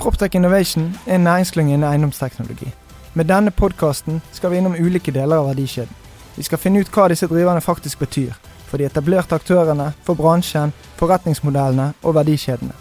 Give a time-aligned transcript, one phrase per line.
[0.00, 2.74] Proptech Innovation er en næringsklynge innen eiendomsteknologi.
[3.14, 5.92] Med denne podkasten skal vi innom ulike deler av verdikjeden.
[6.36, 8.32] Vi skal finne ut hva disse driverne faktisk betyr.
[8.70, 12.72] For de etablerte aktørene, for bransjen, forretningsmodellene og verdikjedene.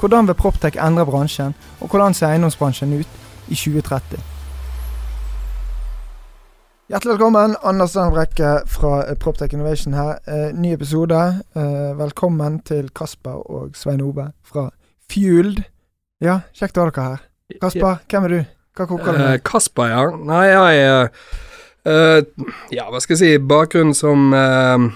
[0.00, 3.08] Hvordan vil Proptech endre bransjen, og hvordan ser eiendomsbransjen ut
[3.48, 4.18] i 2030?
[6.88, 10.18] Hjertelig velkommen, Anders Dan Brekke fra Proptech Innovation her.
[10.26, 11.22] Eh, ny episode.
[11.56, 14.70] Eh, velkommen til Kasper og Svein Ove fra
[15.12, 15.62] Fueled.
[16.24, 17.24] Ja, kjekt å ha dere her.
[17.60, 18.38] Kasper, hvem er du?
[18.74, 19.38] Hva koker du Eh.
[19.44, 20.04] Kasper, ja.
[20.16, 21.10] Nei, jeg
[21.84, 22.22] eh,
[22.74, 23.42] Ja, hva skal jeg si.
[23.50, 24.86] Bakgrunn som eh,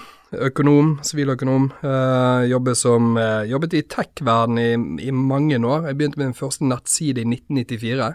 [0.49, 1.69] økonom, siviløkonom.
[1.83, 4.71] Uh, jobber som, eh, jobbet i tech-verden i,
[5.07, 5.87] i mange år.
[5.89, 8.09] Jeg begynte med min første nettside i 1994.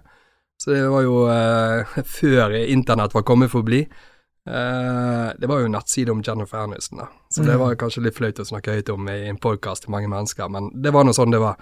[0.63, 3.81] Så det var jo eh, før internett var kommet for å bli.
[4.47, 7.09] Eh, det var jo en nettside om Jennifer Aniston, da.
[7.31, 7.61] Så det Mm.
[7.65, 10.71] var kanskje litt flaut å snakke høyt om i en podkast til mange mennesker, men
[10.83, 11.57] det var nå sånn det var.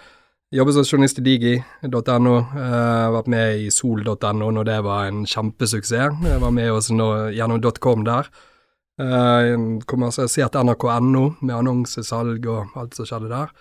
[0.53, 2.33] Jobbet som journalist i digi.no.
[2.53, 6.19] Uh, vært med i sol.no når det var en kjempesuksess.
[6.28, 8.28] Jeg var med oss nå, gjennom .com der.
[9.00, 13.55] Uh, Kommersialisert nrk.no med annonsesalg og alt som skjedde der.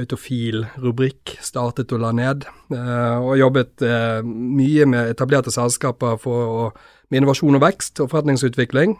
[0.00, 2.48] Autofil rubrikk startet og la ned.
[2.72, 6.80] Uh, og jobbet uh, mye med etablerte selskaper for og,
[7.12, 8.96] med innovasjon og vekst og forretningsutvikling.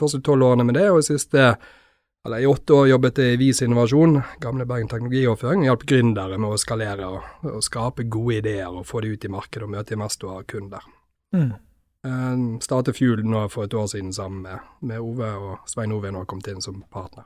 [0.00, 1.50] Første tolv årene med det, og i siste
[2.26, 5.64] eller I åtte år jobbet jeg i Vis Innovasjon, gamle Bergen Teknologioverføring.
[5.64, 9.32] Hjalp gründere med å skalere og, og skape gode ideer og få det ut i
[9.32, 10.84] markedet og møte investorer og kunder.
[11.36, 11.54] Mm.
[12.04, 16.12] Uh, startet Fuel nå for et år siden sammen med, med Ove, og Svein Ove
[16.12, 17.24] nå har kommet inn som partner.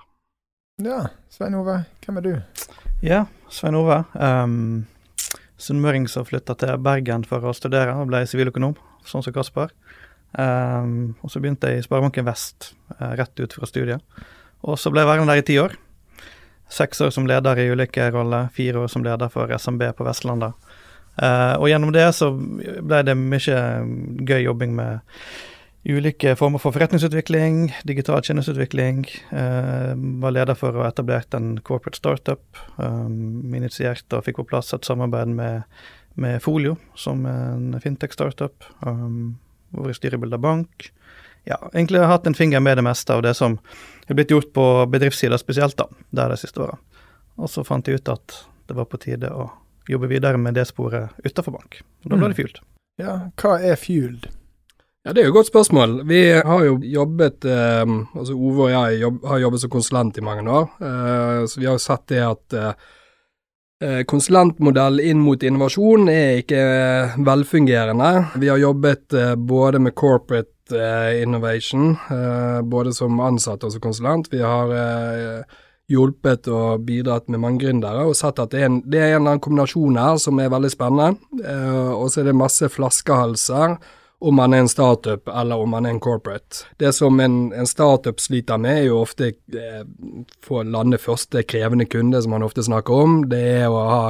[0.82, 2.32] Ja, Svein Ove, hvem er du?
[3.02, 4.00] Ja, Svein Ove.
[4.14, 4.86] Um,
[5.58, 8.74] Sunnmøring som flytta til Bergen for å studere og ble siviløkonom,
[9.06, 9.74] sånn som Kasper.
[10.34, 14.02] Um, og så begynte jeg i Sparebanken Vest, eh, rett ut fra studiet.
[14.64, 15.76] Og så ble jeg værende der i ti år.
[16.72, 20.54] Seks år som leder i ulike roller, fire år som leder for SMB på Vestlandet.
[21.22, 23.58] Eh, og gjennom det så ble det mye
[24.26, 25.04] gøy jobbing med
[25.84, 29.04] ulike former for forretningsutvikling, digital tjenesteutvikling.
[29.36, 29.92] Eh,
[30.24, 32.44] var leder for å etablerte en corporate startup.
[32.80, 35.68] Um, initierte og fikk på plass et samarbeid med,
[36.16, 38.64] med Folio, som en fintech-startup.
[38.80, 39.36] Um,
[39.74, 40.88] hvor i styrebildet Bank.
[41.44, 43.58] Ja, egentlig har hatt en finger med det meste av det som
[44.08, 46.78] er blitt gjort på bedriftssida spesielt, da, der de siste åra.
[47.36, 48.38] Og så fant jeg ut at
[48.68, 49.50] det var på tide å
[49.88, 51.82] jobbe videre med det sporet utafor bank.
[52.04, 52.62] Og da ble det Fueled.
[53.00, 54.30] Ja, hva er Fueled?
[55.04, 55.98] Ja, Det er jo et godt spørsmål.
[56.08, 57.82] Vi har jo jobbet eh,
[58.16, 61.66] altså Ove og jeg jobb, har jobbet som konsulent i mange år, eh, så vi
[61.68, 68.10] har jo sett det at eh, konsulentmodell inn mot innovasjon er ikke eh, velfungerende.
[68.40, 73.82] Vi har jobbet eh, både med corporate eh, innovation, eh, både som ansatt og som
[73.84, 74.30] konsulent.
[74.32, 75.58] Vi har eh,
[75.92, 79.18] hjulpet og bidratt med mange gründere, og sett at det er, en, det er en
[79.18, 81.18] eller annen kombinasjon her som er veldig spennende.
[81.98, 83.76] Og så er det masse flaskehalser
[84.24, 86.64] om man er en startup eller om man er en corporate.
[86.80, 89.82] Det som en, en startup sliter med, er jo ofte eh,
[90.44, 93.18] få lande første krevende kunde, som man ofte snakker om.
[93.28, 94.06] Det er å ha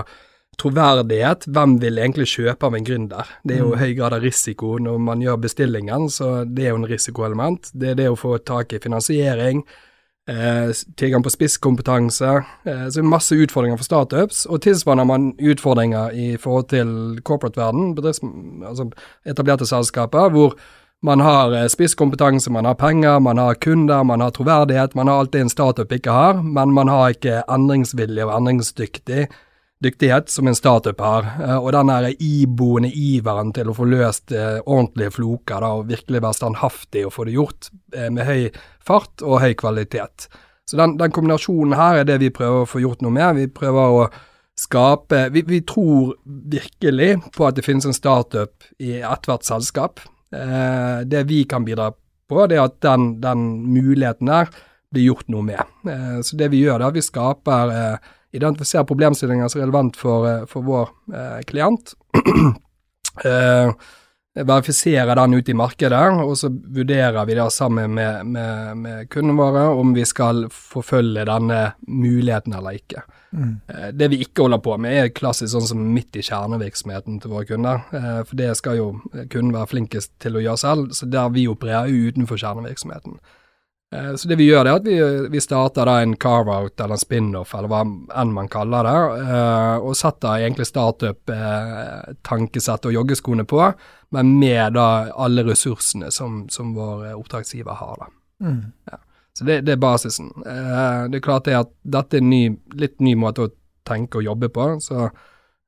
[0.61, 1.49] troverdighet.
[1.51, 3.33] Hvem vil egentlig kjøpe av en gründer?
[3.45, 6.83] Det er jo høy grad av risiko når man gjør bestillingen, så det er jo
[6.83, 7.73] en risikoelement.
[7.73, 9.65] Det er det å få tak i finansiering.
[10.29, 12.45] Eh, tilgang på spisskompetanse.
[12.65, 14.47] Eh, så masse utfordringer for startups.
[14.47, 17.93] Og tilsvarende man utfordringer i forhold til corporate-verden,
[18.65, 18.89] altså
[19.27, 20.57] etablerte selskaper, hvor
[21.03, 24.95] man har eh, spisskompetanse, man har penger, man har kunder, man har troverdighet.
[24.95, 29.29] Man har alt det en startup ikke har, men man har ikke endringsvilje og endringsdyktig
[29.85, 31.29] dyktighet som en startup har.
[31.41, 35.89] Eh, og den der iboende iveren til å få løst eh, ordentlige floker da, og
[35.91, 38.49] virkelig være standhaftig og få det gjort eh, med høy
[38.85, 40.29] fart og høy kvalitet.
[40.65, 43.41] Så den, den kombinasjonen her er det vi prøver å få gjort noe med.
[43.41, 44.07] Vi prøver å
[44.55, 49.99] skape Vi, vi tror virkelig på at det finnes en startup i ethvert selskap.
[50.35, 51.91] Eh, det vi kan bidra
[52.31, 53.43] på, det er at den, den
[53.75, 54.53] muligheten der
[54.95, 55.63] blir gjort noe med.
[55.91, 60.29] Eh, så det vi gjør, da, vi skaper eh, identifiserer problemstillinger som er relevant for,
[60.31, 61.95] eh, for vår eh, klient.
[63.25, 63.73] eh,
[64.35, 69.39] verifisere den ut i markedet, og så vurderer vi da sammen med, med, med kundene
[69.39, 73.05] våre om vi skal forfølge denne muligheten eller ikke.
[73.35, 73.61] Mm.
[73.69, 77.35] Eh, det vi ikke holder på med, er klassisk sånn som midt i kjernevirksomheten til
[77.35, 77.87] våre kunder.
[77.95, 81.47] Eh, for det skal jo kunden være flinkest til å gjøre selv, så der vi
[81.51, 83.19] opererer utenfor kjernevirksomheten.
[83.95, 87.55] Eh, så det vi gjør, er at vi, vi starter en carve-out eller en spin-off,
[87.55, 87.81] eller hva
[88.21, 93.61] enn man kaller det, eh, og setter egentlig startup-tankesett og joggeskoene på,
[94.15, 94.89] men med da
[95.27, 97.95] alle ressursene som, som vår oppdragsgiver har.
[98.01, 98.07] da.
[98.49, 98.65] Mm.
[98.91, 98.97] Ja.
[99.35, 100.29] Så det, det, er basisen.
[100.47, 102.45] Eh, det er klart det at dette er en ny,
[102.79, 103.55] litt ny måte å
[103.87, 104.65] tenke og jobbe på.
[104.83, 104.99] så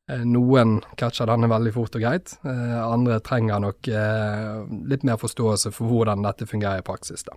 [0.06, 2.38] noen catcher denne veldig fort og greit.
[2.46, 3.90] andre trenger nok
[4.87, 7.26] litt mer forståelse for hvordan dette fungerer i praksis.
[7.26, 7.34] da.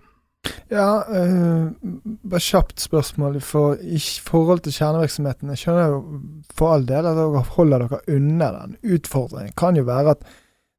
[0.70, 1.70] Ja, øh,
[2.30, 3.40] bare kjapt spørsmål.
[3.40, 6.20] For I forhold til kjernevirksomheten, jeg skjønner jo
[6.54, 8.76] for all del at dere holder dere unna den.
[8.94, 10.22] Utfordringen kan jo være at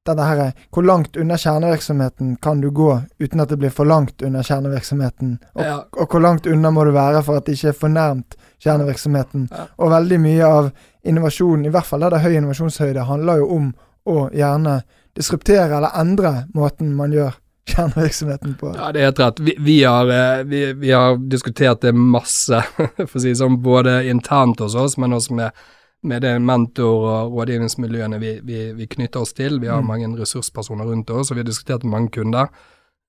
[0.07, 4.23] denne her, hvor langt unna kjernevirksomheten kan du gå uten at det blir for langt
[4.25, 5.35] unna kjernevirksomheten?
[5.53, 5.77] Og, ja.
[5.91, 9.47] og hvor langt unna må du være for at det ikke er for nærmt kjernevirksomheten?
[9.51, 9.67] Ja.
[9.77, 10.71] Og veldig mye av
[11.03, 13.69] innovasjonen, i hvert fall der det er høy innovasjonshøyde, handler jo om
[14.09, 14.81] å gjerne
[15.17, 17.37] disruptere eller endre måten man gjør
[17.69, 18.73] kjernevirksomheten på.
[18.77, 19.39] Ja, det er helt rett.
[19.39, 22.63] Vi, vi, har, eh, vi, vi, har, diskutert det masse,
[22.97, 25.63] for å si sånn, både internt hos oss, men også med,
[26.07, 28.35] med det mentor- og rådgivningsmiljøene vi,
[28.77, 29.59] vi, knytter oss til.
[29.61, 29.91] Vi har mm.
[29.93, 32.51] mange ressurspersoner rundt oss, og vi har diskutert med mange kunder.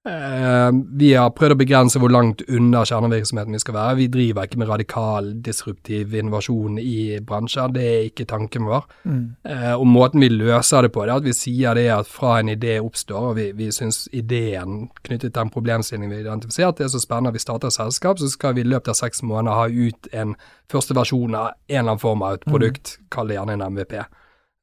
[0.02, 3.98] Eh, vi har prøvd å begrense hvor langt unna kjernevirksomheten vi skal være.
[4.00, 8.88] Vi driver ikke med radikal, disruptiv innovasjon i bransjer, det er ikke tanken vår.
[9.06, 9.20] Mm.
[9.46, 12.40] Eh, og måten vi løser det på, det er at vi sier det at fra
[12.40, 16.82] en idé oppstår, og vi, vi syns ideen knyttet til en problemstilling vi har identifisert
[16.82, 19.22] er så spennende at vi starter et selskap, så skal vi i løpet av seks
[19.22, 20.34] måneder ha ut en
[20.72, 22.50] første versjon av en eller annen form av et mm.
[22.50, 23.06] produkt, mm.
[23.14, 23.94] kall det gjerne en MVP.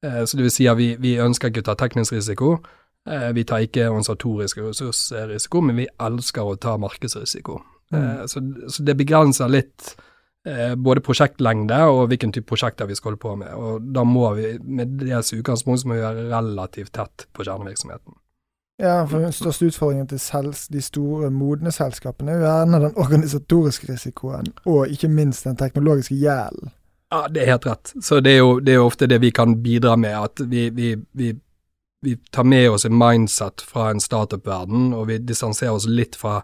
[0.04, 2.58] Eh, så det vil si at vi, vi ønsker ikke å ta teknisk risiko.
[3.08, 7.60] Eh, vi tar ikke organisatorisk ressursrisiko, men vi elsker å ta markedsrisiko.
[7.94, 8.00] Mm.
[8.00, 9.94] Eh, så, så, det begrenser litt
[10.48, 13.54] eh, både prosjektlengde og hvilken type prosjekter vi skal holde på med.
[13.56, 18.20] Og da må vi, med deres utgangspunkt, så må vi være relativt tett på kjernevirksomheten.
[18.80, 24.54] Ja, for den største utfordringen til de store, modne selskapene er gjerne den organisatoriske risikoen,
[24.64, 26.72] og ikke minst den teknologiske gjelden.
[27.12, 27.92] Ja, det er helt rett.
[28.06, 30.94] Så det er jo, det er ofte det vi kan bidra med, at vi, vi,
[31.12, 31.34] vi
[32.02, 36.40] vi tar med oss en mindset fra en startup-verden, og vi distanserer oss litt fra,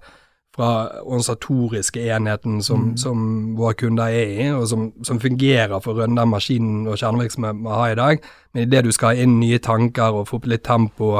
[0.56, 0.69] fra
[1.04, 2.98] organisatoriske enheten som, mm.
[2.98, 3.24] som,
[3.56, 7.63] våre kunder er i, og som, som fungerer for å rønne den maskinen og kjernevirksomheten
[7.63, 8.30] vi har i dag.
[8.54, 11.12] Men idet du skal ha inn nye tanker og få opp litt tempo,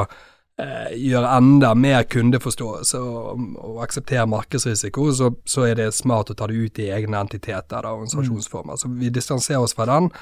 [0.60, 6.36] eh, gjøre enda mer kundeforståelse og, og akseptere markedsrisiko, så, så, er det smart å
[6.36, 8.76] ta det ut i egne entiteter, og organisasjonsformer.
[8.76, 8.82] Mm.
[8.84, 10.12] Så vi distanserer oss fra den.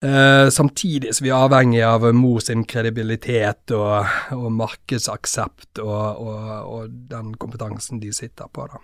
[0.00, 6.46] Uh, samtidig som vi er avhengig av Mo sin kredibilitet og, og markedsaksept og, og,
[6.64, 8.64] og, den kompetansen de sitter på.
[8.72, 8.80] da.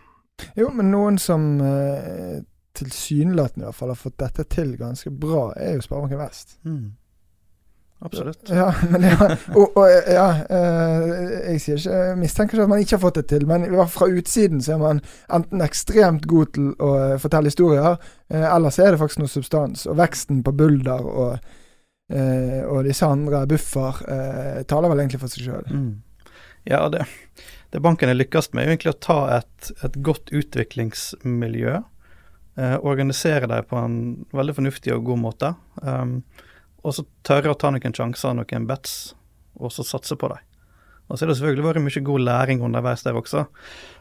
[0.60, 2.36] Jo, men noen som uh,
[2.76, 6.58] tilsynelatende i hvert fall har fått dette til ganske bra, er jo Sparebanken Vest.
[6.68, 6.92] Mm.
[8.06, 8.48] Absolutt.
[8.52, 11.10] Ja, men ja, og, og, ja eh,
[11.52, 14.62] jeg sier ikke, mistenker ikke at man ikke har fått det til, men fra utsiden
[14.62, 15.02] så er man
[15.34, 18.00] enten ekstremt god til å eh, fortelle historier,
[18.30, 19.86] eh, eller så er det faktisk noe substans.
[19.90, 21.52] Og veksten på Bulder og,
[22.06, 23.96] og disse andre, Buffer,
[24.70, 25.64] taler vel egentlig for seg sjøl.
[25.74, 25.94] Mm.
[26.66, 27.04] Ja, det,
[27.70, 31.76] det bankene lykkes med, er jo egentlig å ta et, et godt utviklingsmiljø,
[32.58, 33.98] eh, organisere dem på en
[34.34, 35.52] veldig fornuftig og god måte.
[35.82, 36.18] Um,
[36.86, 39.16] og så tørre å ta noen sjanser, noen bets,
[39.58, 40.42] og så satse på dem.
[41.06, 43.46] Og så har det selvfølgelig vært mye god læring underveis der også.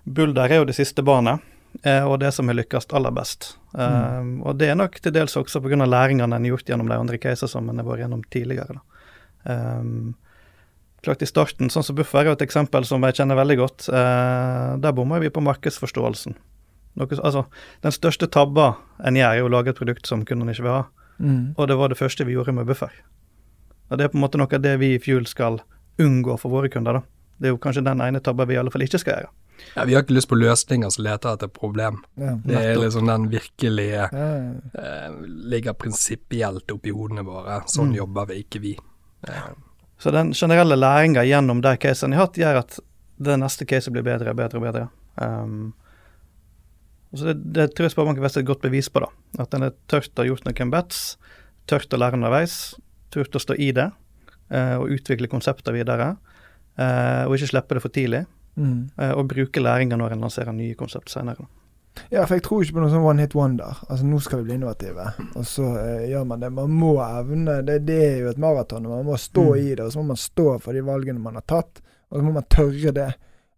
[0.06, 1.42] Bulder er jo det siste barnet,
[1.84, 3.56] eh, og det som har lykkes aller best.
[3.74, 3.82] Mm.
[3.82, 5.86] Um, og det er nok til dels også pga.
[5.86, 8.82] læringene en har gjort gjennom de andre casene som en har vært gjennom tidligere.
[9.44, 10.16] Um,
[11.06, 13.90] klart I starten, sånn som Buffer er et eksempel som jeg kjenner veldig godt.
[13.90, 16.38] Uh, der bommer vi på markedsforståelsen.
[16.96, 17.46] Noe, altså,
[17.84, 20.86] den største tabba en gjør, er å lage et produkt som kundene ikke vil ha.
[21.18, 21.56] Mm.
[21.56, 22.92] Og det var det første vi gjorde med buffer.
[23.90, 25.62] Og det er på en måte noe av det vi i Fuel skal
[26.02, 27.00] unngå for våre kunder.
[27.00, 27.02] da.
[27.38, 29.34] Det er jo kanskje den ene tabben vi i alle fall ikke skal gjøre.
[29.76, 32.02] Ja, Vi har ikke lyst på løsninger som leter etter problem.
[32.20, 34.26] Ja, det er liksom den virkelige ja,
[34.74, 35.14] eh,
[35.52, 37.62] Ligger prinsipielt oppi hodene våre.
[37.72, 37.96] Sånn mm.
[38.02, 38.74] jobber vi, ikke vi.
[39.28, 39.48] Eh.
[40.00, 42.80] Så den generelle læringa gjennom de casene jeg har hatt, gjør at
[43.26, 44.88] det neste caset blir bedre og bedre og bedre.
[45.16, 45.74] Um,
[47.20, 49.04] så det, det tror jeg Sparebanken Vest er et godt bevis på.
[49.04, 49.10] da,
[49.44, 51.04] At en er tørt å gjort noen bets,
[51.70, 52.76] tørt å lære underveis,
[53.14, 53.90] turt å stå i det
[54.52, 56.16] eh, og utvikle konsepter videre.
[56.76, 58.26] Eh, og ikke slippe det for tidlig.
[58.56, 58.90] Mm.
[58.96, 61.48] Eh, og bruke læringa når en lanserer nye konsept senere.
[62.12, 63.78] Ja, for jeg tror ikke på noe sånn one hit wonder.
[63.88, 66.50] Altså Nå skal vi bli innovative, og så uh, gjør man det.
[66.52, 68.90] Man må evne det, det, er jo et maraton.
[68.92, 69.62] Man må stå mm.
[69.62, 71.80] i det, og så må man stå for de valgene man har tatt.
[72.12, 73.08] Og så må man tørre det.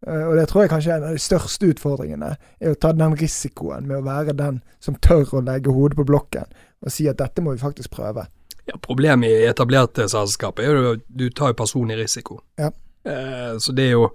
[0.06, 2.32] Uh, og det tror jeg kanskje er en av de største utfordringene.
[2.62, 6.08] Er å ta den risikoen med å være den som tør å legge hodet på
[6.08, 6.50] blokken
[6.86, 8.27] og si at dette må vi faktisk prøve.
[8.68, 12.42] Ja, Problemet i etablerte selskap er jo at du tar jo personlig risiko.
[12.60, 12.70] Ja.
[13.08, 14.10] Eh, så det er jo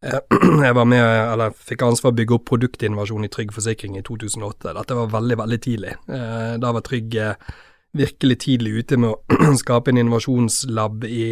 [0.00, 0.20] Eh,
[0.66, 4.72] jeg var med, eller fikk ansvar å bygge opp produktinnovasjon i Trygg Forsikring i 2008.
[4.78, 5.96] Dette var veldig, veldig tidlig.
[6.08, 7.50] Eh, da var Trygg eh,
[7.96, 11.24] virkelig tidlig ute med å skape en innovasjonslab i,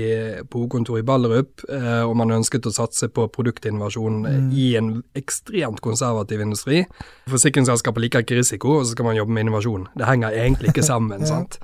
[0.50, 4.48] på hovedkontoret i Ballerup, og man ønsket å satse på produktinnovasjon mm.
[4.58, 6.82] i en ekstremt konservativ industri.
[7.30, 9.86] Forsikringsselskaper liker ikke risiko, og så skal man jobbe med innovasjon.
[9.94, 11.22] Det henger egentlig ikke sammen.
[11.24, 11.30] ja.
[11.30, 11.60] sant?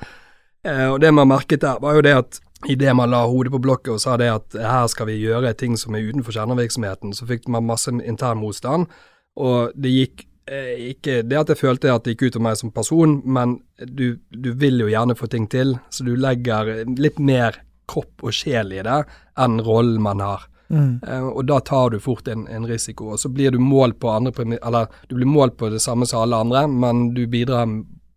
[0.64, 2.38] Og det man merket der, var jo det at
[2.70, 5.76] idet man la hodet på blokket og sa det at her skal vi gjøre ting
[5.80, 8.88] som er utenfor kjernevirksomheten, så fikk man masse intern motstand.
[9.34, 12.56] Og det gikk eh, ikke det at jeg følte at det gikk ut av meg
[12.60, 17.16] som person, men du, du, vil jo gjerne få ting til, så du legger litt
[17.18, 18.98] mer kropp og sjel i det
[19.40, 20.44] enn rollen man har.
[20.68, 21.00] Mm.
[21.04, 23.12] Uh, og da tar du fort en, en, risiko.
[23.14, 26.24] Og så blir du målt på andre eller du blir målt på det samme som
[26.24, 27.68] alle andre, men du bidrar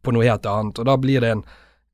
[0.04, 0.80] på noe helt annet.
[0.80, 1.48] Og da blir det en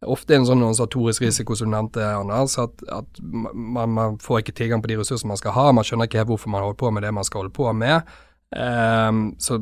[0.04, 4.58] ofte en sånn organisatorisk risiko som du nevnte, Anders, at, at man, man, får ikke
[4.58, 5.70] tilgang på de ressursene man skal ha.
[5.72, 8.12] Man skjønner ikke helt hvorfor man holder på med det man skal holde på med.
[8.52, 9.62] Um, så,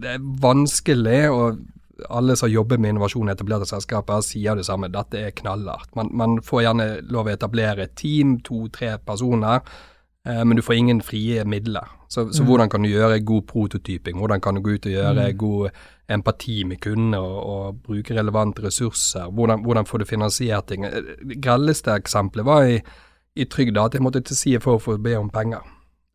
[0.00, 1.60] det er vanskelig, og
[2.08, 4.90] alle som jobber med innovasjon i etablerte selskaper, sier det samme.
[4.92, 5.92] Dette er knallhardt.
[5.98, 9.60] Man, man får gjerne lov å etablere et team, to-tre personer.
[10.26, 11.88] Eh, men du får ingen frie midler.
[12.08, 12.48] Så, så mm.
[12.48, 14.18] hvordan kan du gjøre god prototyping?
[14.18, 15.36] Hvordan kan du gå ut og gjøre mm.
[15.38, 19.30] god empati med kundene og, og, bruke relevante ressurser?
[19.30, 20.84] Hvordan, hvordan får du finansiert ting?
[20.88, 22.80] Det eh, grelleste eksempelet var i,
[23.36, 25.64] i Trygda at jeg måtte til side for å få be om penger.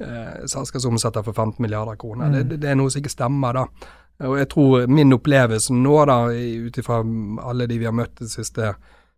[0.04, 2.26] Eh, Selskapsomsetter for 15 milliarder kroner.
[2.26, 2.50] Mm.
[2.50, 3.94] Det, det, er noe som ikke stemmer, da.
[4.28, 6.20] Og jeg tror min opplevelse nå, da,
[6.68, 7.02] ut ifra
[7.50, 8.74] alle de vi har møtt de siste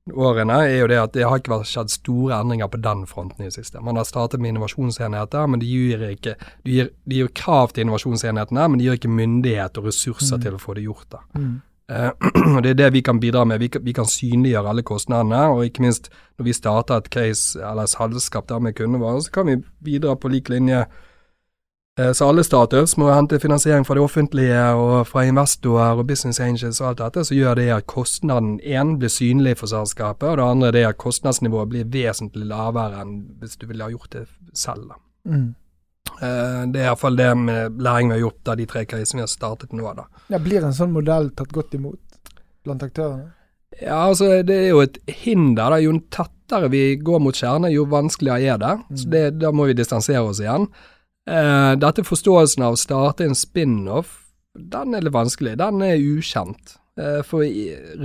[0.07, 3.43] årene, er jo det at det har ikke vært skjedd store endringer på den fronten
[3.43, 3.81] i det siste.
[3.83, 7.85] Man har startet med innovasjonsenheter, men de gir, ikke, de gir, de gir krav til
[7.85, 10.45] innovasjonsenhetene, men de gir ikke myndighet og ressurser mm.
[10.45, 11.09] til å få det gjort.
[11.13, 11.23] da.
[11.37, 11.55] Mm.
[11.91, 12.11] Uh,
[12.55, 13.59] og Det er det vi kan bidra med.
[13.59, 15.47] Vi kan, vi kan, synliggjøre alle kostnadene.
[15.55, 19.21] Og ikke minst når vi starter et case eller et selskap der med kundene våre,
[19.21, 20.85] så kan vi bidra på lik linje
[21.99, 26.39] Eh, så alle startups må hente finansiering fra det offentlige og fra investorer og business
[26.39, 30.37] angels og alt dette, så gjør det at kostnaden én blir synlig for selskapet, og
[30.37, 34.27] det andre er at kostnadsnivået blir vesentlig lavere enn hvis du ville ha gjort det
[34.53, 34.93] selv.
[35.25, 35.55] Mm.
[36.21, 39.25] Eh, det er iallfall det med læring vi har gjort av de tre casene vi
[39.25, 39.93] har startet nå.
[39.97, 40.07] da.
[40.33, 42.31] Ja, Blir en sånn modell tatt godt imot
[42.65, 43.33] blant aktørene?
[43.81, 45.69] Ja, altså det er jo et hinder.
[45.75, 48.75] da, Jo tettere vi går mot kjerne, jo vanskeligere er det.
[48.89, 48.97] Mm.
[48.97, 50.69] Så det, da må vi distansere oss igjen.
[51.27, 54.23] Eh, dette forståelsen av å starte en spin-off,
[54.57, 55.57] den er litt vanskelig.
[55.59, 56.77] Den er ukjent.
[56.97, 57.45] Eh, for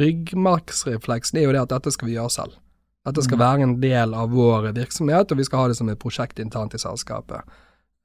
[0.02, 2.58] ryggmargsrefleksen er jo det at dette skal vi gjøre selv.
[3.06, 3.42] Dette skal mm.
[3.42, 6.74] være en del av vår virksomhet, og vi skal ha det som et prosjekt internt
[6.76, 7.46] i selskapet.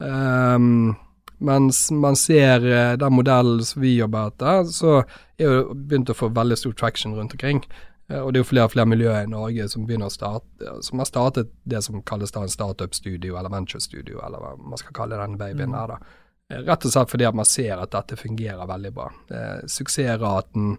[0.04, 0.96] Um,
[1.38, 5.00] mens man ser uh, den modellen som vi jobber etter, så
[5.38, 7.64] er jo begynt å få veldig stor traction rundt omkring.
[8.10, 10.76] Eh, og det er jo flere og flere miljøer i Norge som begynner å starte,
[10.86, 14.96] som har startet det som kalles da en startup-studio eller venture-studio, eller hva man skal
[14.96, 15.80] kalle den babyen mm.
[15.80, 15.96] her.
[15.96, 16.20] da.
[16.50, 19.10] Eh, rett og slett fordi at man ser at dette fungerer veldig bra.
[19.32, 20.78] Eh, suksessraten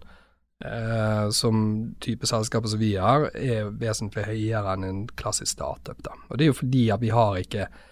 [0.65, 1.61] eh, som
[2.01, 6.01] type selskaper som vi har, er vesentlig høyere enn en klassisk startup.
[6.05, 6.17] da.
[6.29, 7.85] Og det er jo fordi at vi har ikke eh,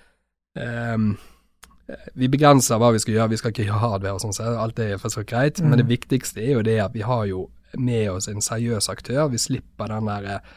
[2.19, 4.75] vi begrenser hva vi skal gjøre, vi skal ikke gjøre hardware og sånn, så alt
[4.79, 5.61] det er for så greit.
[5.61, 5.69] Mm.
[5.69, 7.45] Men det viktigste er jo det at vi har jo
[7.77, 9.27] med oss en seriøs aktør.
[9.31, 10.51] Vi slipper den der eh,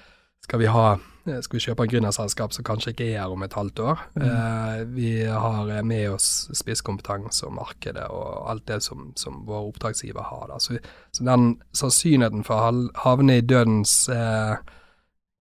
[0.47, 3.45] skal vi ha eh, skal vi kjøpe en gründerselskap som kanskje ikke er her om
[3.47, 4.03] et halvt år.
[4.17, 4.27] Mm.
[4.27, 9.71] Eh, vi har eh, med oss spisskompetanse og markedet og alt det som, som vår
[9.71, 10.57] oppdragsgiver har.
[10.59, 10.79] Så,
[11.13, 14.57] så den sannsynligheten for å havne i dødens eh,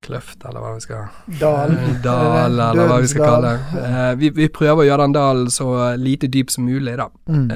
[0.05, 1.73] kløft, eller hva vi skal Dal.
[2.03, 3.81] dal, eller hva vi skal kalle det.
[3.83, 7.09] Eh, vi, vi, prøver å gjøre den dalen så lite dyp som mulig, da.
[7.27, 7.49] Mm.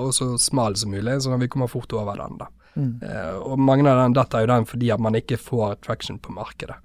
[0.00, 2.40] og så smal som mulig, sånn at vi kommer fort over den.
[2.40, 2.48] da.
[2.76, 3.00] Mm.
[3.02, 6.34] Uh, og mange av den detter jo den fordi at man ikke får traction på
[6.34, 6.78] markedet.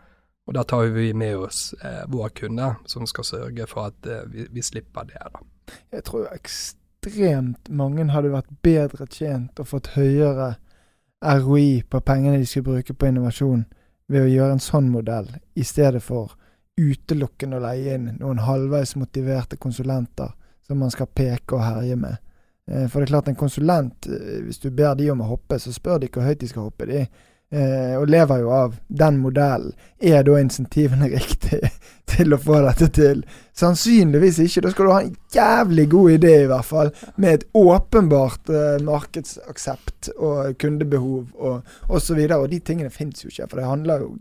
[0.46, 4.26] Og da tar vi med oss uh, vår kunde, som skal sørge for at uh,
[4.32, 5.22] vi, vi, slipper det.
[5.34, 5.42] da.
[5.94, 10.56] Jeg tror ekstremt mange hadde vært bedre tjent og fått høyere
[11.26, 13.66] ROI på pengene de skal bruke på innovasjon,
[14.12, 16.36] ved å gjøre en sånn modell, i stedet for
[16.78, 20.34] utelukkende å leie inn noen halvveis motiverte konsulenter
[20.68, 22.18] som man skal peke og herje med.
[22.68, 25.60] Eh, for det er klart, en konsulent, eh, hvis du ber de om å hoppe,
[25.60, 26.88] så spør de hvor høyt de skal hoppe.
[26.90, 27.06] De
[27.52, 29.74] eh, og lever jo av den modellen.
[30.00, 31.62] Er da insentivene riktig
[32.10, 33.24] til å få dette til?
[33.56, 34.66] Sannsynligvis ikke.
[34.66, 38.78] Da skal du ha en jævlig god idé, i hvert fall, med et åpenbart eh,
[38.86, 42.22] markedsaksept og kundebehov og osv.
[42.30, 44.16] Og, og de tingene fins jo ikke, for det handler jo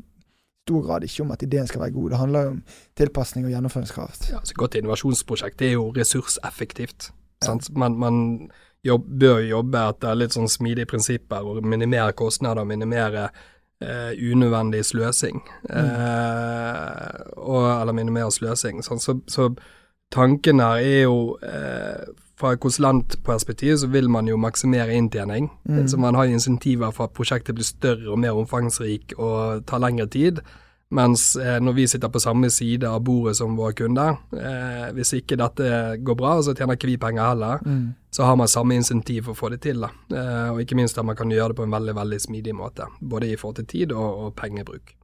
[0.65, 2.11] stor grad ikke om at ideen skal være god.
[2.11, 2.63] Det handler jo om
[2.97, 4.31] tilpasning og gjennomføringskraft.
[4.33, 7.11] Ja, så Godt innovasjonsprosjekt det er jo ressurseffektivt.
[7.45, 7.59] Ja.
[7.77, 8.15] Man, man
[8.85, 13.29] jobb, bør jobbe etter litt sånn smidige prinsipper og minimere kostnader, minimere
[13.83, 15.41] eh, unødvendig sløsing.
[15.71, 15.79] Mm.
[15.79, 18.83] Eh, og, eller minimere sløsing.
[18.87, 19.51] Sånn, så, så,
[20.15, 22.05] tanken her er jo eh,
[22.39, 25.49] fra et konsulentperspektiv så vil man jo maksimere inntjening.
[25.69, 25.87] Mm.
[25.89, 30.07] Så man har insentiver for at prosjektet blir større og mer omfangsrik og tar lengre
[30.11, 30.43] tid.
[30.95, 35.15] Mens eh, når vi sitter på samme side av bordet som våre kunder, eh, hvis
[35.19, 35.71] ikke dette
[36.07, 37.87] går bra, så tjener ikke vi penger heller, mm.
[38.15, 39.83] så har man samme insentiv for å få det til.
[39.85, 42.87] Eh, og ikke minst at man kan gjøre det på en veldig veldig smidig måte.
[43.01, 44.95] Både i forhold til tid og, og pengebruk.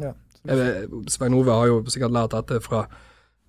[0.00, 0.14] Ja.
[1.10, 2.86] Svein Ove har jo sikkert lært dette fra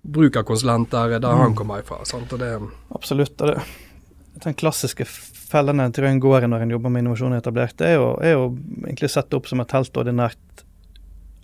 [0.02, 1.46] bruk av konsulenter der mm.
[1.46, 2.02] han kommer ifra.
[2.06, 2.30] Sant?
[2.34, 2.52] Og det,
[2.94, 3.40] Absolutt.
[3.40, 3.62] og det
[4.42, 7.98] den klassiske fellene til en går i når en jobber med innovasjon etablert, det er
[7.98, 8.46] jo, er jo
[8.86, 10.61] egentlig sett opp som et helt ordinært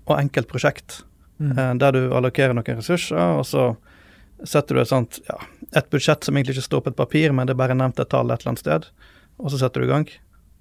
[0.09, 1.03] og enkelt prosjekt.
[1.39, 1.53] Mm.
[1.53, 3.71] Eh, der du allokerer noen ressurser, og så
[4.47, 5.39] setter du et sånt ja,
[5.77, 8.11] et budsjett som egentlig ikke står på et papir, men det er bare nevnt et
[8.11, 8.89] tall et eller annet sted,
[9.39, 10.11] og så setter du i gang.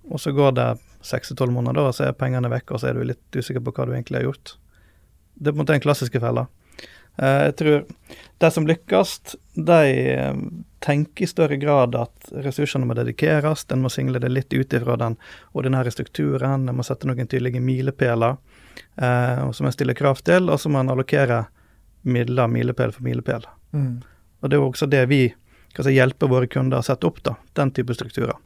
[0.07, 0.69] Og så går det
[1.05, 3.63] seks til tolv måneder, og så er pengene vekk, og så er du litt usikker
[3.63, 4.55] på hva du egentlig har gjort.
[5.35, 6.47] Det er på en måte den klassiske fella.
[7.17, 7.83] Eh, jeg tror
[8.43, 9.13] de som lykkes,
[9.67, 9.81] de
[10.13, 10.41] eh,
[10.85, 14.97] tenker i større grad at ressursene må dedikeres, en må single det litt ut ifra
[15.01, 15.17] den
[15.57, 18.37] ordinære strukturen, en må sette noen tydelige milepæler
[18.95, 21.45] eh, som en stiller krav til, og så må en allokere
[22.07, 23.47] midler milepæl for milepæl.
[23.71, 24.01] Mm.
[24.39, 25.21] Og det er jo også det vi
[25.77, 28.37] si, hjelper våre kunder å sette opp, da, den type strukturer.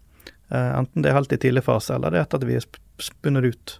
[0.51, 2.67] Eh, enten det er helt i tidlig fase, eller det er etter at vi er
[3.01, 3.77] spunnet ut.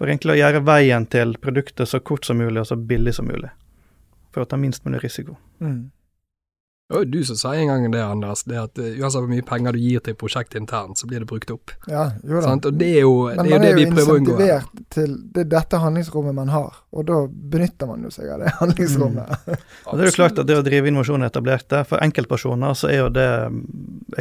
[0.00, 3.28] For egentlig å gjøre veien til produktet så kort som mulig og så billig som
[3.28, 3.50] mulig.
[4.32, 5.36] For å ta minst mulig risiko.
[5.60, 5.90] Mm.
[6.90, 9.28] Det var jo du som sa en gang det, Anders, det at uh, uansett hvor
[9.30, 11.70] mye penger du gir til prosjektet internt, så blir det brukt opp.
[11.86, 12.48] Ja, jo da.
[12.48, 12.66] Sant?
[12.66, 14.34] Og det er jo det, er jo det vi prøver å unngå.
[14.34, 17.20] Men man er jo insentivert til det, dette handlingsrommet man har, og da
[17.54, 19.46] benytter man jo seg av det handlingsrommet.
[19.46, 19.54] Mm.
[19.54, 23.02] det er jo klart at det å drive innovasjon er etablert for enkeltpersoner så er
[23.04, 23.64] jo det mm,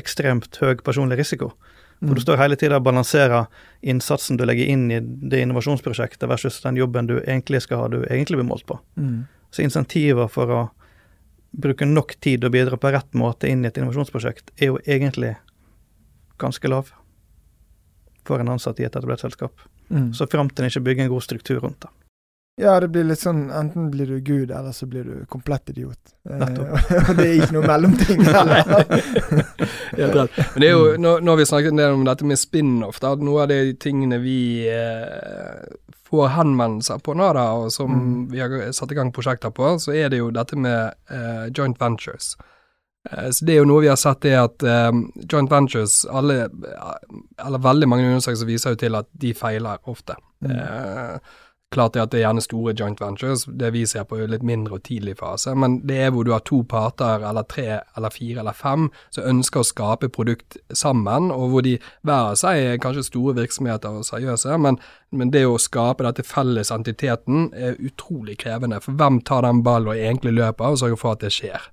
[0.05, 1.49] ekstremt høy personlig risiko.
[1.97, 2.15] For mm.
[2.21, 3.49] du står hele tida og balanserer
[3.81, 8.03] innsatsen du legger inn i det innovasjonsprosjektet versus den jobben du egentlig skal ha, du
[8.03, 8.77] egentlig blir målt på.
[9.01, 9.23] Mm.
[9.49, 10.67] Så insentiver for å
[11.51, 15.35] bruke nok tid og bidra på rett måte inn i et innovasjonsprosjekt, er jo egentlig
[16.39, 16.91] ganske lav
[18.27, 19.65] for en ansatt i et etablert selskap.
[19.89, 20.11] Mm.
[20.13, 21.91] Så fram til en ikke bygger en god struktur rundt det.
[22.59, 26.11] Ja, det blir litt sånn enten blir du gud, eller så blir du komplett idiot.
[26.27, 26.89] Nettopp.
[27.09, 28.65] og det er ikke noe mellomting heller.
[29.95, 32.99] Men det er jo, nå, nå har vi snakket del om dette med spin-off.
[33.23, 35.71] Noe av de tingene vi eh,
[36.09, 38.21] får henvendelser på nå, da, og som mm.
[38.33, 41.79] vi har satt i gang prosjekter på, så er det jo dette med eh, joint
[41.79, 42.33] ventures.
[43.07, 44.91] Uh, så Det er jo noe vi har sett, det at uh,
[45.23, 46.49] joint ventures alle,
[47.39, 50.19] eller Veldig mange undersøkelser viser jo til at de feiler ofte.
[50.43, 50.51] Mm.
[51.69, 54.79] Klart det at det er gjerne store joint ventures, det vi ser på litt mindre
[54.79, 58.39] og tidlig fase, men det er hvor du har to parter, eller tre, eller fire,
[58.41, 62.81] eller fem, som ønsker å skape produkt sammen, og hvor de hver av seg er
[62.81, 64.81] kanskje store virksomheter og seriøse, men,
[65.13, 68.81] men, det å skape dette felles entiteten er utrolig krevende.
[68.81, 71.69] For hvem tar den ballen og egentlig løper, og sørger for at det skjer?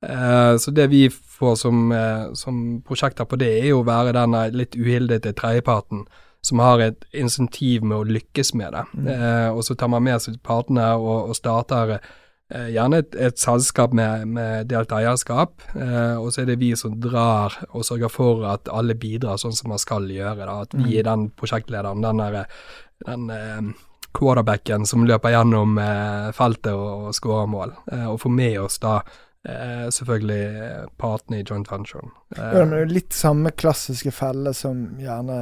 [0.00, 4.14] Uh, så det vi får som, uh, som prosjekter på det, er jo å være
[4.14, 6.06] den litt uhildete tredjeparten
[6.42, 8.84] som har et insentiv med å lykkes med det.
[8.94, 9.10] Mm.
[9.12, 13.38] Eh, og så tar man med seg partene og, og starter eh, gjerne et, et,
[13.40, 18.12] selskap med, med delt eierskap, eh, og så er det vi som drar og sørger
[18.12, 20.46] for at alle bidrar sånn som man skal gjøre.
[20.46, 20.58] Da.
[20.64, 20.96] At vi mm.
[20.96, 22.66] er den prosjektlederen, den, der,
[23.06, 23.72] den eh,
[24.16, 28.80] quarterbacken som løper gjennom eh, feltet og, og skårer mål, eh, og får med oss
[28.82, 29.00] da
[29.48, 32.10] Eh, selvfølgelig partene i joint venture.
[32.36, 35.38] Eh, ja, men det er litt samme klassiske felle som gjerne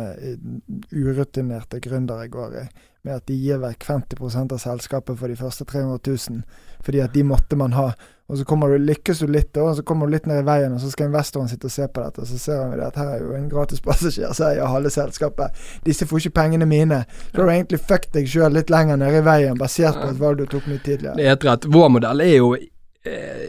[0.92, 2.68] urutinerte gründere går i.
[3.02, 7.12] Med at de gir vekk 50 av selskapet for de første 300 000, fordi at
[7.14, 7.88] de måtte man ha.
[8.28, 10.74] Og så kommer du, lykkes du litt, og så kommer du litt ned i veien,
[10.76, 12.22] og så skal investoren sitte og se på dette.
[12.22, 14.94] Og så ser han at her er jo en gratis passasjer, så som eier halve
[14.94, 15.62] selskapet.
[15.86, 17.02] Disse får ikke pengene mine.
[17.32, 20.20] Så har du egentlig fucket deg sjøl litt lenger ned i veien, basert på et
[20.20, 21.16] valg du tok mye tidligere.
[21.18, 21.72] Det er helt rett.
[21.72, 22.77] Vår modell er jo Eh,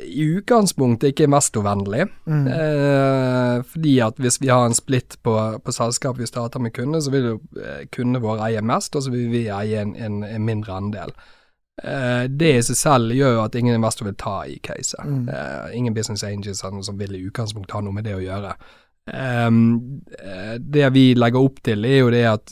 [0.05, 2.05] i utgangspunktet ikke investorvennlig.
[2.25, 2.47] Mm.
[2.47, 7.01] Eh, fordi at hvis vi har en splitt på, på selskap vi starter med kunde,
[7.01, 10.23] så vil jo eh, kundene våre eie mest, og så vil vi eie en, en,
[10.23, 11.13] en mindre andel.
[11.83, 15.05] Eh, det i seg selv gjør jo at ingen investor vil ta i caset.
[15.05, 15.25] Mm.
[15.29, 18.53] Eh, ingen business angels som vil i utgangspunktet ha noe med det å gjøre.
[19.09, 20.03] Um,
[20.61, 22.51] det vi legger opp til, er jo det at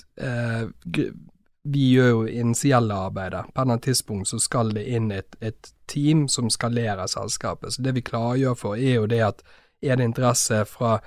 [1.68, 3.46] vi gjør jo initielle arbeidet.
[3.54, 7.76] På annet tidspunkt så skal det inn et, et team som skalerer selskapet.
[7.76, 9.44] Så det vi klargjør for, er jo det at
[9.84, 10.98] er det interesse fra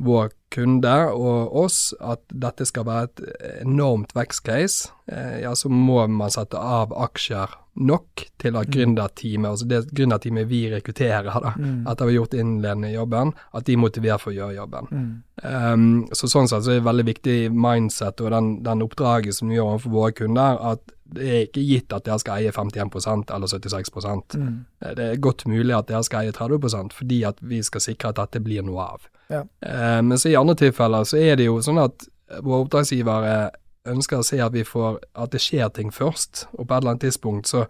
[0.00, 3.22] vår kunde og oss at dette skal være et
[3.66, 8.72] enormt vekstcase, eh, ja, så må man sette av aksjer nok til at Mm.
[8.74, 11.86] gründerteamet, altså det gründerteamet vi rekrutterer da, Mm.
[11.86, 14.86] etter å har gjort innledende jobben, at de er motivert for å gjøre jobben.
[14.90, 15.22] Mm.
[15.42, 19.48] Um, så sånn sett så er det veldig viktig mindset og den, den oppdraget som
[19.48, 20.80] vi gjør overfor våre kunder, at
[21.12, 23.90] det er ikke gitt at dere skal eie 51 eller 76
[24.36, 24.64] Mm.
[24.82, 28.08] Eh, Det er godt mulig at dere skal eie 30% fordi at vi skal sikre
[28.10, 29.08] at dette blir noe av.
[29.28, 29.42] Ja.
[29.62, 32.06] Eh, men så i andre tilfeller så er det jo sånn at
[32.42, 33.50] våre oppdragsgivere
[33.88, 36.94] ønsker å se at vi får at det skjer ting først, og på et eller
[36.94, 37.66] annet tidspunkt så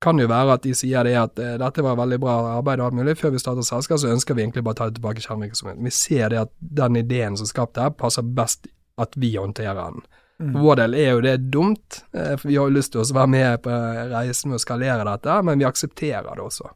[0.00, 2.80] kan det jo være at de sier det at eh, dette var veldig bra arbeid
[2.80, 4.96] og alt mulig, før vi starter selskap så ønsker vi egentlig bare å ta det
[4.96, 5.84] tilbake kjernevirksomheten.
[5.84, 9.76] Vi ser det at den ideen som er skapt her, passer best at vi håndterer
[9.76, 10.06] den.
[10.40, 10.54] Mm.
[10.54, 13.08] For vår del er jo det dumt, eh, for vi har jo lyst til å
[13.12, 13.80] være med på
[14.14, 16.70] reisen med å skalere dette, men vi aksepterer det også.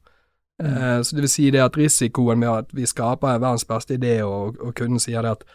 [0.62, 0.68] Mm.
[0.68, 4.18] Eh, Så det vil si det at risikoen med at vi skaper verdens beste idé,
[4.22, 5.48] og, og kunden sier det at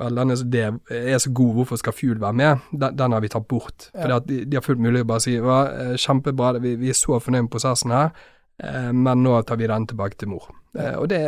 [0.00, 2.56] vel, denne ideen er så god, hvorfor skal Fuel være med?
[2.72, 3.90] Den, den har vi tatt bort.
[3.94, 4.06] Ja.
[4.08, 6.98] For de, de har fullt mulig å bare si ja, eh, kjempebra, vi, vi er
[6.98, 8.10] så fornøyd med prosessen her,
[8.62, 10.48] eh, men nå tar vi den tilbake til mor.
[10.78, 11.20] Eh, Og det,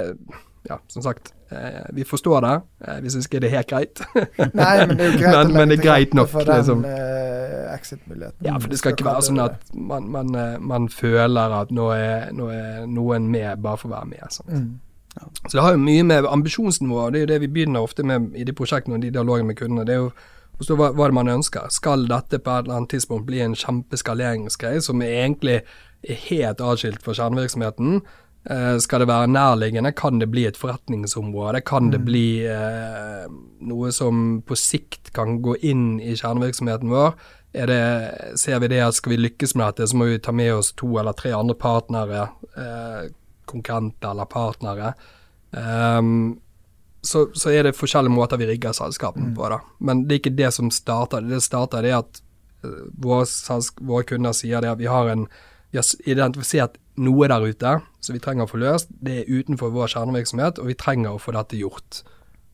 [0.64, 2.54] ja, som sagt, eh, vi forstår det.
[2.88, 4.00] Eh, Vi syns ikke det er helt greit.
[4.56, 6.62] Nei, men det er jo greit Men- å legge er til rette nok, for den
[6.62, 6.84] liksom.
[6.88, 8.46] eh, exit-muligheten.
[8.46, 11.90] Ja, for det skal ikke være sånn at man, man, eh, man føler at nå
[11.94, 14.24] er, nå er noen med bare for å være med.
[14.32, 14.50] Sant?
[14.54, 14.80] Mm.
[15.48, 18.32] Så det har jo mye med ambisjonsnivå, det er jo det vi begynner ofte med
[18.34, 19.86] i de prosjektene og de dialogene med kundene.
[19.86, 20.10] Det er jo
[20.58, 21.70] forstå hva, hva det man ønsker.
[21.70, 25.60] Skal dette på et eller annet tidspunkt bli en kjempeskaleringsgreie som er egentlig
[26.04, 28.02] er helt atskilt fra kjernevirksomheten?
[28.50, 29.94] Eh, skal det være nærliggende?
[29.96, 31.62] Kan det bli et forretningsområde?
[31.64, 32.04] Kan det Mm.
[32.04, 33.26] bli eh,
[33.60, 37.14] noe som på sikt kan gå inn i kjernevirksomheten vår?
[37.54, 40.54] Det, ser vi det at skal vi lykkes med dette, så må vi ta med
[40.54, 43.08] oss to eller tre andre partnere, eh,
[43.46, 44.94] konkurrenter eller partnere.
[45.52, 46.38] um,
[47.04, 49.34] så, så er det forskjellige måter vi rigger selskapene Mm.
[49.36, 49.48] på.
[49.52, 49.58] da.
[49.80, 51.20] Men det er ikke det som starter.
[51.20, 52.20] Det starter det at
[52.64, 53.26] eh, våre,
[53.84, 55.26] våre kunder sier det at vi har, en,
[55.70, 58.88] vi har identifisert noe der ute som vi trenger å få løst.
[59.04, 62.00] Det er utenfor vår kjernevirksomhet, og vi trenger å få dette gjort.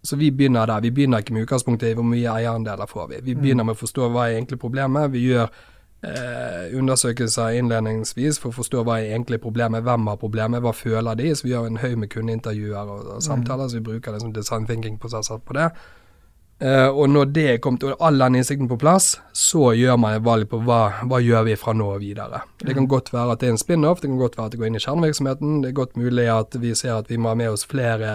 [0.03, 0.81] Så vi begynner der.
[0.81, 3.21] Vi begynner ikke med utgangspunktet i hvor mye eierandeler får vi.
[3.23, 3.43] Vi Mm.
[3.43, 5.11] begynner med å forstå hva er egentlig problemet.
[5.13, 5.49] Vi gjør
[6.07, 11.19] eh, undersøkelser innledningsvis for å forstå hva er egentlig problemet, hvem har problemet, hva føler
[11.21, 11.31] de.
[11.35, 14.69] Så vi gjør en haug med kundeintervjuer og, og samtaler, så vi bruker liksom design
[14.71, 15.71] thinking-prosesser på det.
[16.61, 20.19] Eh, og når det er kommet, og all den innsikten på plass, så gjør man
[20.19, 22.43] et valg på hva, hva gjør vi fra nå og videre.
[22.61, 24.61] Det kan godt være at det er en spin-off, det kan godt være at det
[24.61, 25.63] går inn i kjernevirksomheten.
[25.63, 28.11] Det er godt mulig at vi ser at vi må ha med oss flere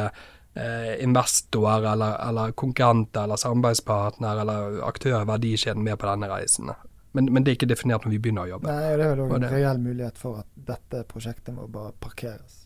[0.53, 6.69] eh, investorer eller, eller konkurrenter eller samarbeidspartner eller aktører i verdikjeden med på denne reisen.
[7.15, 8.67] Men, men det er ikke definert når vi begynner å jobbe.
[8.67, 12.61] Nei, og det er jo en reell mulighet for at dette prosjektet må bare parkeres.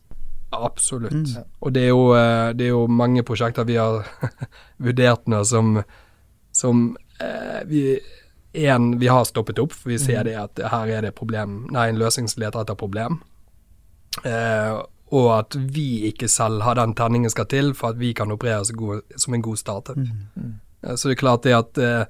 [0.58, 1.14] Absolutt.
[1.14, 1.44] Mm.
[1.62, 4.08] Og det er, jo, eh, det er jo mange prosjekter vi har
[4.88, 5.76] vurdert nå som,
[6.52, 6.88] som
[7.22, 7.84] eh, vi
[8.66, 10.26] en, vi har stoppet opp, for vi ser Mhm.
[10.26, 13.20] det at her er det problem, nei, en løsning som leter etter problem.
[14.26, 14.80] Eh,
[15.14, 18.62] og at vi ikke selv har den tenningen skal til for at vi kan operere
[18.66, 19.98] oss god, som en god startup.
[19.98, 20.26] Mm.
[20.36, 20.56] Mm.
[20.84, 22.06] Eh, Så det er klart det at eh,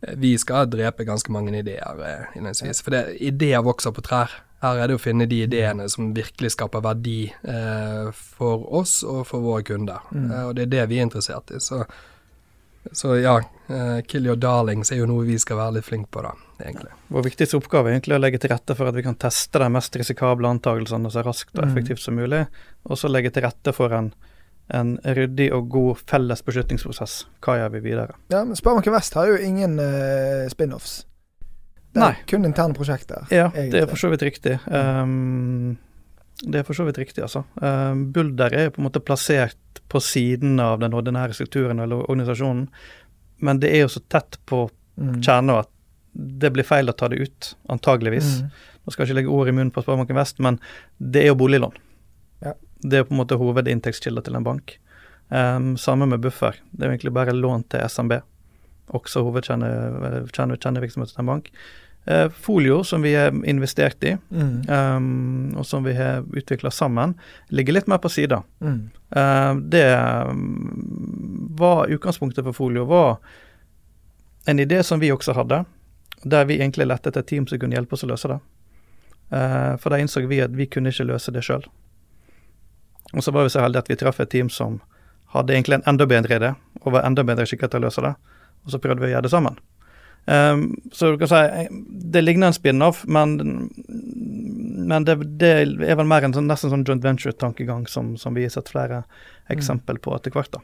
[0.00, 2.82] vi skal drepe ganske mange ideer eh, innledningsvis.
[2.86, 4.30] For det, ideer vokser på trær.
[4.62, 9.24] Her er det å finne de ideene som virkelig skaper verdi eh, for oss og
[9.26, 10.06] for våre kunder.
[10.10, 10.30] Mm.
[10.30, 11.60] Eh, og det er det vi er interessert i.
[11.62, 11.84] Så,
[12.90, 13.36] så ja,
[13.68, 16.94] eh, kill your darlings er jo noe vi skal være litt flinke på, da, egentlig.
[17.14, 19.70] Vår viktigste oppgave er egentlig å legge til rette for at vi kan teste de
[19.74, 21.70] mest risikable antakelsene så raskt og Mm.
[21.70, 22.46] effektivt som mulig,
[22.86, 24.12] og så legge til rette for en,
[24.74, 27.26] en ryddig og god felles beslutningsprosess.
[27.44, 28.16] Hva gjør vi videre?
[28.32, 31.04] Ja, men Sparebanken Vest har jo ingen uh, spin-offs.
[31.94, 32.24] Det er Nei.
[32.28, 33.24] kun interne prosjekter.
[33.32, 33.72] Ja, egentlig.
[33.72, 34.58] det er for så vidt riktig.
[34.68, 35.78] Um,
[36.44, 37.44] det er for så vidt riktig, altså.
[37.62, 42.04] Um, Bulder er jo på en måte plassert på siden av den ordinære strukturen eller
[42.04, 42.68] organisasjonen,
[43.40, 44.66] men det er jo så tett på
[44.98, 45.20] Mm.
[45.22, 45.68] kjernen at
[46.42, 48.40] det blir feil å ta det ut, antageligvis.
[48.42, 48.48] Mm.
[48.82, 50.56] Nå skal jeg ikke legge ord i munnen på Sparebanken Vest, men
[50.98, 51.76] det er jo boliglån.
[52.82, 54.76] Det er på en måte hovedinntektskilder til en bank.
[55.28, 56.56] Um, samme med buffer.
[56.70, 58.12] Det er egentlig bare lån til SMB.
[58.96, 61.50] Også hovedkjernevirksomhet til en bank.
[62.08, 64.64] Uh, Folio, som vi har investert i, Mm.
[64.68, 67.14] um, og som vi har utvikla sammen,
[67.48, 68.42] ligger litt mer på sida.
[68.60, 68.90] Mm.
[69.16, 69.84] Uh, det
[71.60, 73.18] var utgangspunktet for Folio, var
[74.46, 75.64] en idé som vi også hadde,
[76.24, 78.38] der vi egentlig lette etter et team som kunne hjelpe oss å løse det.
[79.32, 81.66] Uh, for da innså vi at vi kunne ikke løse det sjøl.
[83.16, 84.80] Og så var vi så heldige at vi traff et team som
[85.32, 88.14] hadde egentlig en enda bedre idé, og var enda bedre skikket til å løse det.
[88.64, 89.58] Og så prøvde vi å gjøre det sammen.
[90.28, 91.68] Um, så du kan si
[92.12, 93.38] det ligner en spin-off, men,
[94.88, 95.52] men det, det,
[95.88, 99.06] er vel mer en sånn, nesten sånn joint venture-tankegang som, som, vi har sett flere
[99.48, 100.58] eksempel på etter hvert.
[100.58, 100.60] da.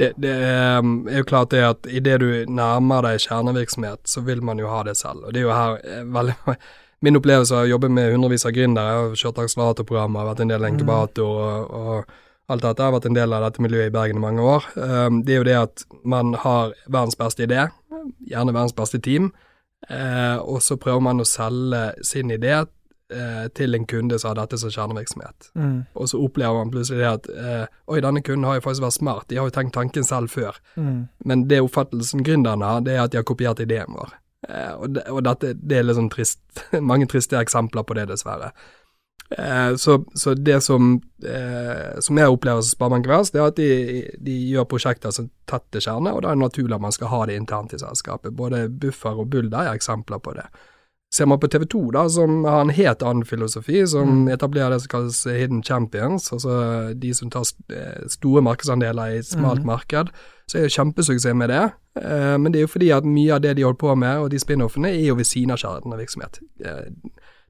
[0.00, 4.60] Det, det, er jo klart det at idet du nærmer deg kjernevirksomhet, så vil man
[4.62, 5.26] jo ha det selv.
[5.26, 6.56] Og det er jo her veldig
[7.04, 10.50] Min opplevelse av å jobbe med hundrevis av gründere, jeg har kjørt akseleratorprogrammer, vært en
[10.50, 12.16] del inkubator og, og
[12.48, 14.64] alt dette har vært en del av dette miljøet i Bergen i mange år.
[14.74, 17.68] Um, det er jo det at man har verdens beste idé,
[18.26, 19.30] gjerne verdens beste team,
[19.90, 24.40] uh, og så prøver man å selge sin idé uh, til en kunde som har
[24.40, 25.50] dette som kjernevirksomhet.
[25.60, 25.76] Mm.
[25.92, 28.98] Og så opplever man plutselig det at uh, oi, denne kunden har jo faktisk vært
[28.98, 30.56] smart, de har jo tenkt tanken selv før.
[30.80, 31.04] Mm.
[31.28, 34.16] Men det oppfattelsen gründerne har, det er at de har kopiert ideen vår.
[34.46, 36.42] Eh, og, det, og dette, det er liksom trist,
[36.90, 38.52] mange triste eksempler på det, dessverre.
[39.30, 40.94] Eh, så, så, det som,
[41.26, 43.68] eh, som jeg opplever som Sparebank Vest, det er at de,
[44.24, 47.12] de, gjør prosjekter som tett til kjerne, og da er det naturlig at man skal
[47.12, 48.36] ha det internt i selskapet.
[48.36, 50.48] Både Buffer og Bulder er eksempler på det.
[51.12, 54.32] Ser man på TV 2, da, som har en helt annen filosofi, som mm.
[54.34, 56.58] etablerer det som kalles hidden champions, altså
[56.92, 57.46] de som tar
[58.12, 59.70] store markedsandeler i et smalt mm.
[59.70, 60.12] marked,
[60.48, 61.64] så er det kjempesuksess med det.
[62.00, 64.30] Eh, men det er jo fordi at mye av det de holder på med, og
[64.32, 66.40] de spin-offene, er jo ved siden av kjærligheten virksomhet.
[66.64, 66.84] Eh,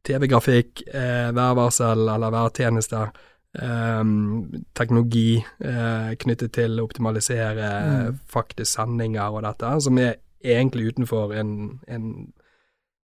[0.09, 3.11] TV-grafikk, eh, værvarsel eller værtjenester.
[3.59, 8.19] Um, teknologi uh, knyttet til å optimalisere mm.
[8.29, 11.55] faktisk sendinger og dette, som er egentlig utenfor en,
[11.89, 12.11] en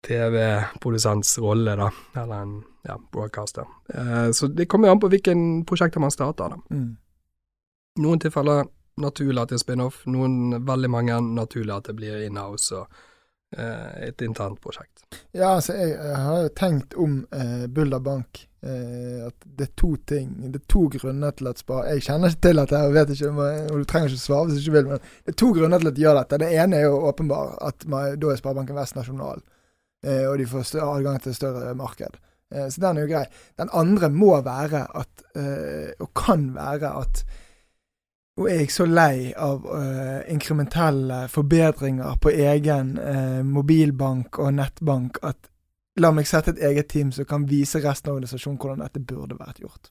[0.03, 1.89] TV-produsents rolle, da,
[2.25, 3.71] eller en ja, broadcaster.
[3.95, 6.75] Uh, så det kommer an på hvilken prosjekter man starter, da.
[6.75, 6.91] Mm.
[8.03, 8.67] Noen tilfeller
[9.01, 10.03] naturlig at det er spin-off.
[10.11, 13.03] Noen, veldig mange, naturlig at det blir in-house og
[13.57, 15.05] eh, et internt prosjekt.
[15.33, 19.73] Ja, altså jeg, jeg har jo tenkt om eh, Bulder Bank eh, at det er
[19.79, 21.87] to ting, det er to grunner til at spar...
[21.91, 24.65] Jeg kjenner ikke til dette, og vet ikke, og du trenger ikke svare hvis du
[24.65, 26.43] ikke vil, men det er to grunner til at de gjør dette.
[26.45, 29.43] Det ene er jo åpenbar at man, da er Sparebanken Vest nasjonal,
[30.07, 32.21] eh, og de får større, adgang til større marked.
[32.53, 33.25] Eh, så den er jo grei.
[33.61, 37.25] Den andre må være at, eh, og kan være at
[38.41, 45.21] og er jeg så lei av uh, inkrementelle forbedringer på egen uh, mobilbank og nettbank
[45.23, 45.51] at
[46.01, 49.37] la meg sette et eget team som kan vise resten av organisasjonen hvordan dette burde
[49.37, 49.91] vært gjort.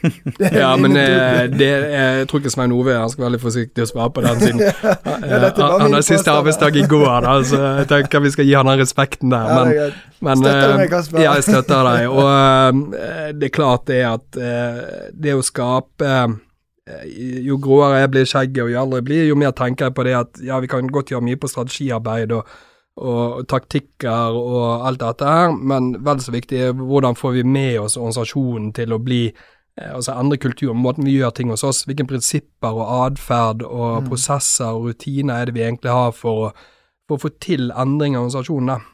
[0.60, 3.88] ja, men eh, det, jeg tror ikke Svein Ove han skal være litt forsiktig å
[3.88, 4.60] svare på den siden.
[4.64, 5.50] ja,
[5.80, 8.80] han har siste arbeidsdag i går, da, så jeg tenker vi skal gi han den
[8.82, 9.50] respekten der.
[9.52, 9.88] Men, ja,
[10.26, 11.24] men støtter meg, Kasper.
[11.24, 12.12] Ja, jeg støtter deg.
[12.12, 14.40] Og det er klart det at
[15.16, 16.28] det å skape Eh,
[17.46, 19.96] jo gråere jeg blir i skjegget, og jo eldre jeg blir, jo mer tenker jeg
[19.96, 22.50] på det at ja, vi kan godt gjøre mye på strategiarbeid og,
[23.00, 27.78] og taktikker og alt dette her, men vel så viktig er hvordan får vi med
[27.84, 31.84] oss organisasjonen til å bli eh, altså endre kulturen, måten vi gjør ting hos oss.
[31.88, 34.10] Hvilke prinsipper og atferd og mm.
[34.10, 36.52] prosesser og rutiner er det vi egentlig har for å,
[37.08, 38.90] for å få til endring av organisasjonen.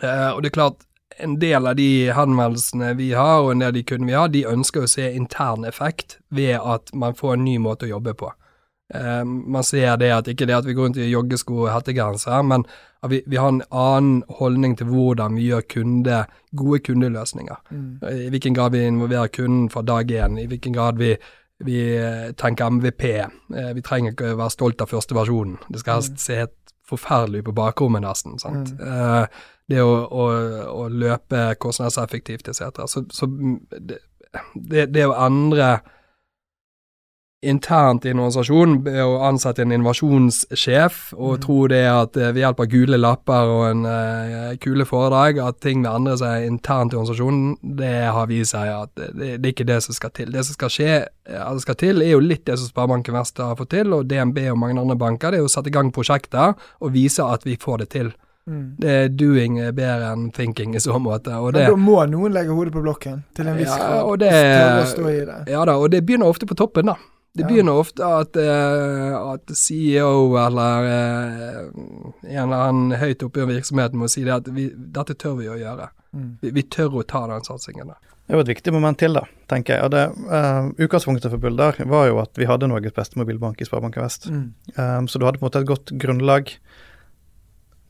[0.00, 0.86] Eh, og det er klart,
[1.22, 4.28] en del av de henvendelsene vi har, og en del av de kundene vi har,
[4.32, 8.14] de ønsker å se intern effekt ved at man får en ny måte å jobbe
[8.18, 8.32] på.
[8.94, 12.42] Eh, man ser det at ikke det at vi går rundt i joggesko og hettegenser,
[12.42, 12.64] men
[13.00, 16.24] at vi, vi, har en annen holdning til hvordan vi gjør kunde,
[16.56, 17.60] gode kundeløsninger.
[17.70, 17.92] Mm.
[18.26, 21.14] I hvilken grad vi involverer kunden fra dag én, i hvilken grad vi,
[21.64, 23.04] vi eh, tenker MVP.
[23.14, 25.60] Eh, vi trenger ikke å være stolt av første versjonen.
[25.68, 26.24] Det skal helst mm.
[26.24, 26.56] se helt
[26.90, 28.38] forferdelig ut på bakrommet, nesten.
[28.42, 28.74] sant?
[28.74, 28.82] Mm.
[28.82, 30.26] Uh, det å, å,
[30.74, 32.84] å løpe kostnadseffektivt etc.
[32.90, 35.78] Så, så det, det, å endre
[37.40, 41.40] internt i en organisasjon ved å ansette en innovasjonssjef og mm.
[41.40, 45.60] tro det at eh, ved hjelp av gule lapper og en uh, kule foredrag at
[45.64, 49.54] ting vil endre seg internt i organisasjonen, det har vist seg at det, det, er
[49.54, 50.34] ikke det som skal til.
[50.34, 50.98] Det som skal skje,
[51.30, 54.42] eller skal til, er jo litt det som Sparebanken Vest har fått til, og DNB
[54.52, 55.32] og mange andre banker.
[55.32, 58.12] Det er å sette i gang prosjekter og vise at vi får det til.
[58.48, 58.64] Mm.
[58.80, 61.34] Det er doing bedre enn thinking i så måte.
[61.34, 64.00] Men det, da må noen legge hodet på blokken til en viss grad.
[64.00, 66.98] Ja, det, ja da, og det begynner ofte på toppen, da.
[67.32, 71.82] Det begynner ofte at, uh, at CEO eller uh,
[72.26, 75.46] en eller annen høyt oppe i virksomheten må si det at vi, dette tør vi
[75.50, 75.86] å gjøre.
[76.10, 76.32] Mm.
[76.42, 78.00] Vi, vi, tør å ta den satsingen der.
[78.02, 79.86] Det er jo et viktig moment til, da, tenker jeg.
[79.86, 83.68] Og det, uh, Utgangspunktet for Bulder var jo at vi hadde Norges beste mobilbank i
[83.68, 84.26] Sparebanken Vest.
[84.30, 84.44] Mm.
[84.74, 86.50] Um, så du hadde på en måte et godt grunnlag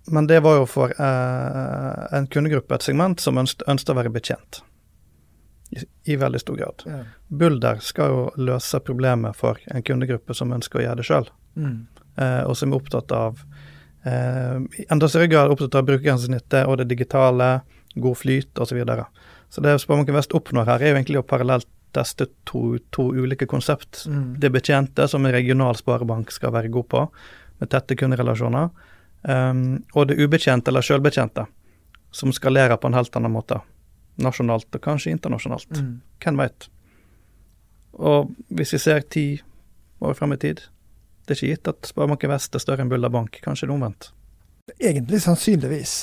[0.07, 4.63] men det var jo for eh, en kundegruppe, et segment, som ønsket, å være betjent.
[5.71, 6.85] I, I, veldig stor grad.
[6.87, 7.01] Ja.
[7.29, 11.77] Bulder skal jo løse problemet for en kundegruppe som ønsker å gjøre det sjøl, mm.
[12.17, 13.43] eh, og som er opptatt av
[14.03, 17.61] eh, i enda større grad opptatt av brukergrensesnittet og det digitale,
[17.95, 18.73] god flyt osv.
[18.73, 19.07] Så, videre.
[19.51, 23.47] så det Sparebanken Vest oppnår her, er jo egentlig å parallelt teste to, to ulike
[23.51, 24.05] konsept.
[24.07, 24.37] Mm.
[24.43, 27.07] Det betjente, som en regional sparebank skal være god på,
[27.59, 28.71] med tette kunderelasjoner
[29.23, 31.45] Um, og det ubetjente eller sjølbetjente,
[32.11, 33.61] som skalerer på en helt annen måte.
[34.21, 35.71] Nasjonalt og kanskje internasjonalt.
[35.77, 35.97] Mm.
[36.25, 36.69] Hvem veit.
[38.01, 39.27] Og hvis vi ser ti
[40.01, 40.63] år frem i tid,
[41.27, 43.43] det er ikke gitt at Sparebanken Vest er større enn Bulder Bank.
[43.45, 44.11] Kanskje det er omvendt.
[44.79, 45.95] Egentlig sannsynligvis.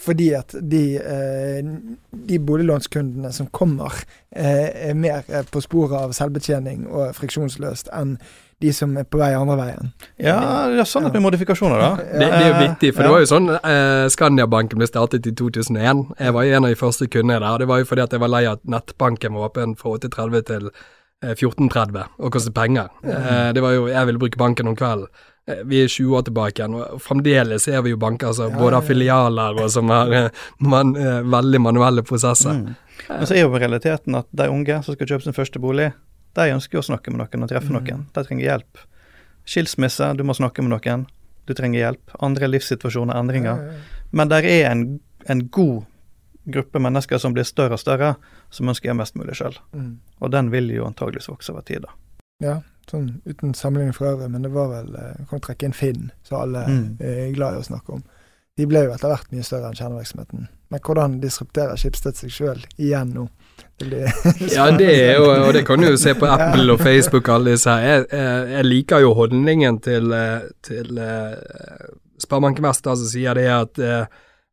[0.00, 1.64] Fordi at de, eh,
[2.10, 3.92] de boliglånskundene som kommer,
[4.30, 8.18] eh, er mer eh, på sporet av selvbetjening og friksjonsløst enn
[8.62, 9.92] de som er på vei andre veien.
[10.22, 10.36] Ja,
[10.70, 11.90] det er sånn at med modifikasjoner, da.
[11.98, 13.08] Det, det er jo Eh, viktig, for ja.
[13.08, 16.04] det var jo sånn eh, Skandiabanken ble startet i 2001.
[16.20, 17.58] Jeg var jo en av de første kundene der.
[17.64, 20.46] Det var jo fordi at jeg var lei av at nettbanken var åpen fra 8.30
[20.52, 22.88] til eh, 14.30 og kostet penger.
[23.04, 25.08] Eh, det var jo, Jeg ville bruke banken om kvelden.
[25.46, 28.58] Eh, Vi er 20 år tilbake igjen, og fremdeles er vi jo banker som Ja,
[28.62, 32.54] både har filialer og som har eh, man, eh, veldig manuelle prosesser.
[32.62, 32.74] Mm.
[33.08, 35.90] Men så er jo realiteten at de unge som skal kjøpe sin første bolig,
[36.34, 37.76] de ønsker jo å snakke med noen og treffe Mm.
[37.78, 38.06] noen.
[38.14, 38.78] De trenger hjelp.
[39.46, 41.06] Skilsmisse, du må snakke med noen.
[41.46, 42.14] Du trenger hjelp.
[42.24, 43.56] Andre livssituasjoner, endringer.
[43.58, 44.06] Ja, ja, ja.
[44.12, 45.84] Men der er en, en god
[46.50, 48.14] gruppe mennesker som blir større og større,
[48.50, 49.56] som ønsker gjøre mest mulig sjøl.
[49.74, 49.98] Mm.
[50.20, 51.92] Og den vil jo antageligvis vokse over tid, da.
[52.42, 52.54] Ja,
[52.90, 56.40] sånn uten sammenligning for øvrig, men det var vel eh, Kan trekke inn Finn, som
[56.40, 56.96] alle Mm.
[57.00, 58.02] er glad i å snakke om.
[58.56, 60.48] De ble jo etter hvert mye større enn kjernevirksomheten.
[60.70, 63.28] Men hvordan disrupterer Skipsted seg sjøl igjen nå?
[64.54, 67.34] Ja, det er jo, og det kan du jo se på Apple og Facebook og
[67.34, 67.86] alle disse her.
[67.86, 71.88] Jeg, jeg, jeg liker jo holdningen til, eh, til eh,
[72.22, 74.06] Sparebanken som sier det at eh,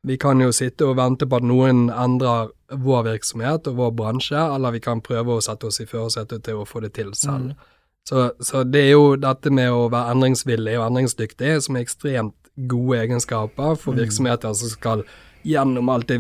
[0.04, 4.40] vi kan jo sitte og vente på at noen endrer vår virksomhet og vår bransje,
[4.56, 7.52] eller vi kan prøve å sette oss i førersetet til å få det til selv.
[7.52, 7.68] Mm.
[8.10, 12.38] Så, så det er jo dette med å være endringsvillig og endringsdyktig som er ekstremt
[12.72, 14.00] gode egenskaper for Mm.
[14.02, 15.04] virksomheter som skal
[15.46, 16.20] gjennom alt det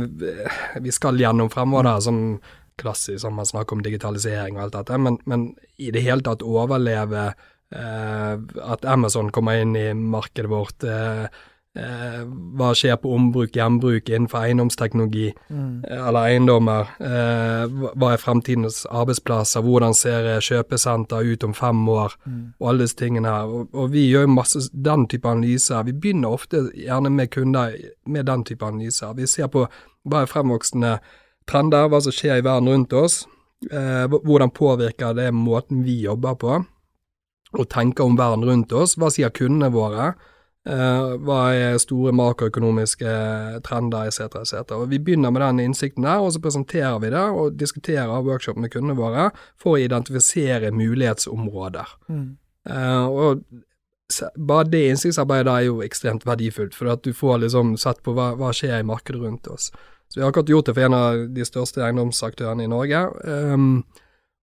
[0.81, 2.39] vi skal gjennom fremover, som
[2.81, 5.47] klassisk, som man snakker om digitalisering og alt dette, men, men
[5.79, 7.29] i det hele tatt overleve
[7.71, 8.35] eh,
[8.73, 11.23] at Amazon kommer inn i markedet vårt, eh,
[11.79, 12.17] eh,
[12.59, 15.85] hva skjer på ombruk, gjenbruk innenfor eiendomsteknologi, Mm.
[15.87, 16.89] eller eiendommer.
[16.99, 17.63] Eh,
[17.95, 19.61] hva- er fremtidens arbeidsplasser?
[19.63, 22.17] Hvordan ser eh, kjøpesenter ut om fem år?
[22.27, 22.53] Mm.
[22.59, 23.47] Og alle disse tingene her.
[23.47, 25.83] Og, og vi gjør masse den type analyser.
[25.87, 27.71] Vi begynner ofte gjerne med kunder
[28.05, 29.15] med den type analyser.
[29.15, 29.67] Vi ser på
[30.09, 30.99] hva er fremvoksende
[31.49, 33.23] trender, hva som skjer i verden rundt oss.
[33.71, 36.59] Eh, hvordan påvirker det måten vi jobber på,
[37.51, 38.97] og tenker om verden rundt oss.
[38.97, 40.13] Hva sier kundene våre?
[40.61, 43.13] Eh, hva er store makroøkonomiske
[43.65, 44.43] trender etc.
[44.43, 44.75] etc.
[44.77, 48.57] Og Vi begynner med den innsikten der, og så presenterer vi det og diskuterer workshop
[48.57, 51.97] med kundene våre for å identifisere mulighetsområder.
[52.09, 52.37] Mm.
[52.69, 53.41] Eh, og
[54.37, 58.33] bare det innsiktsarbeidet er jo ekstremt verdifullt, for at du får liksom sett på hva,
[58.37, 59.71] hva skjer i markedet rundt oss.
[60.11, 63.05] Så vi har akkurat gjort det for en av de største eiendomsaktørene i Norge.
[63.23, 63.83] Um,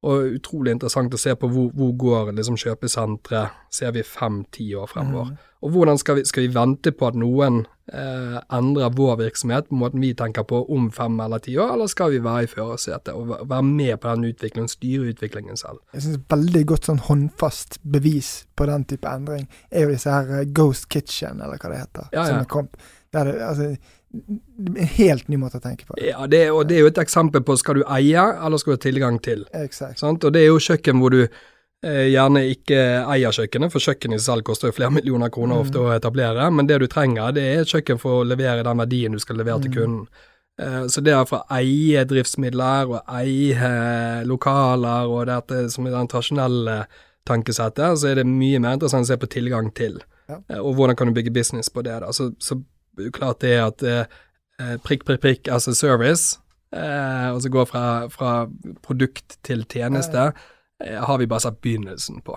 [0.07, 4.87] og utrolig interessant å se på hvor, hvor går liksom kjøpesentre, ser vi fem-ti år
[4.89, 5.33] fremover.
[5.33, 5.49] Mm.
[5.67, 9.79] Og hvordan skal vi, skal vi vente på at noen eh, endrer vår virksomhet på
[9.81, 13.11] måten vi tenker på om fem eller ti år, eller skal vi være i førersetet
[13.11, 15.83] og være med på den utviklingen, styre utviklingen selv?
[15.97, 20.31] Jeg synes veldig godt sånn håndfast bevis på den type endring er jo disse her
[20.39, 22.79] eh, Ghost Kitchen, eller hva det heter, Ja, som er kommet.
[23.13, 23.73] Der det, altså,
[24.15, 25.95] en helt ny måte å tenke på.
[26.01, 28.79] Ja, det, og det er jo et eksempel på skal du eie, eller skal du
[28.79, 29.45] ha tilgang til.
[29.53, 29.99] Exakt.
[30.01, 30.25] Sant?
[30.25, 34.23] Og det er jo kjøkken hvor du eh, gjerne ikke eier kjøkkenet, for kjøkkenet i
[34.23, 35.61] seg selv koster jo flere millioner kroner Mm.
[35.67, 38.81] ofte å etablere, men det du trenger, det er et kjøkken for å levere den
[38.81, 39.77] verdien du skal levere til Mm.
[39.77, 40.09] kunden.
[40.59, 45.87] Eh, så det er fra å eie driftsmidler og eie eh, lokaler og dette som
[45.87, 46.81] er den tradisjonelle
[47.29, 50.01] tankesettet, så er det mye mer interessant å se på tilgang til.
[50.29, 50.41] Ja.
[50.49, 52.01] Eh, og hvordan kan du bygge business på det.
[52.03, 52.11] da.
[52.17, 52.57] Så, så
[52.99, 54.19] det er klart det at eh,
[54.61, 56.39] eh, prikk, prikk, prikk as a service,
[56.75, 58.33] eh, og så gå fra, fra
[58.85, 60.33] produkt til tjeneste,
[60.79, 62.37] har vi bare sett begynnelsen på.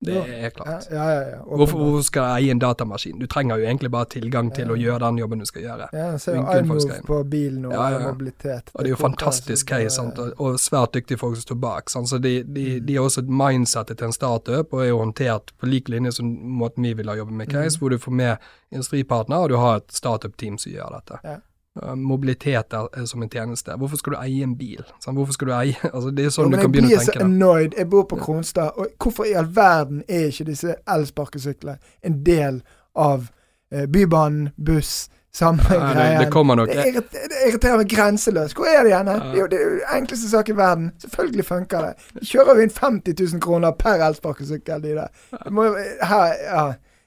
[0.00, 0.22] Det Ja.
[0.46, 0.86] er klart.
[0.90, 1.36] Ja, ja, ja.
[1.42, 3.18] Hvorfor, hvorfor skal jeg eie en datamaskin?
[3.18, 4.72] Du trenger jo egentlig bare tilgang til Ja.
[4.72, 5.88] å gjøre den jobben du skal gjøre.
[5.92, 8.12] Ja, folk iMove på bilen og Ja, ja, ja.
[8.12, 8.70] mobilitet.
[8.74, 9.98] Og det er jo fantastisk case,
[10.38, 11.90] og, svært dyktige folk som står bak.
[11.90, 12.08] Sant?
[12.08, 12.86] Så de, de, Mm.
[12.86, 16.12] de har også et mindset til en startup, og er jo håndtert på lik linje
[16.12, 17.80] som måten vi vil ha jobbet med case, Mm.
[17.80, 18.38] hvor du får med
[18.72, 21.40] industripartner, og du har et startup-team som gjør dette.
[21.82, 21.92] Ja.
[21.92, 22.74] Uh, Mobilitet
[23.06, 23.76] som en tjeneste.
[23.78, 24.82] Hvorfor skal du eie en bil?
[25.00, 25.16] Sant?
[25.16, 27.06] Hvorfor skal du eie Altså, det er sånn sånn du kan begynne å å Jeg
[27.06, 27.20] tenke.
[27.20, 27.76] så annoyed.
[27.78, 32.62] Jeg bor på Kronstad, og hvorfor i all verden er ikke disse elsparkesyklene en del
[32.98, 33.30] av
[33.70, 36.20] eh, Bybanen, buss, samme det, greien?
[36.22, 36.68] det kommer nok.
[36.72, 38.56] Det irriterer, det irriterer meg grenseløst.
[38.58, 39.10] Hvor er de igjen?
[39.12, 39.18] Ja.
[39.22, 39.62] Det er jo det
[39.94, 40.90] enkleste sak i verden.
[41.04, 41.94] Selvfølgelig funker det.
[42.18, 45.10] De kjører jo inn 50 000 kroner per elsparkesykkel, de der.
[45.36, 45.68] Det må,
[46.10, 46.64] her, ja,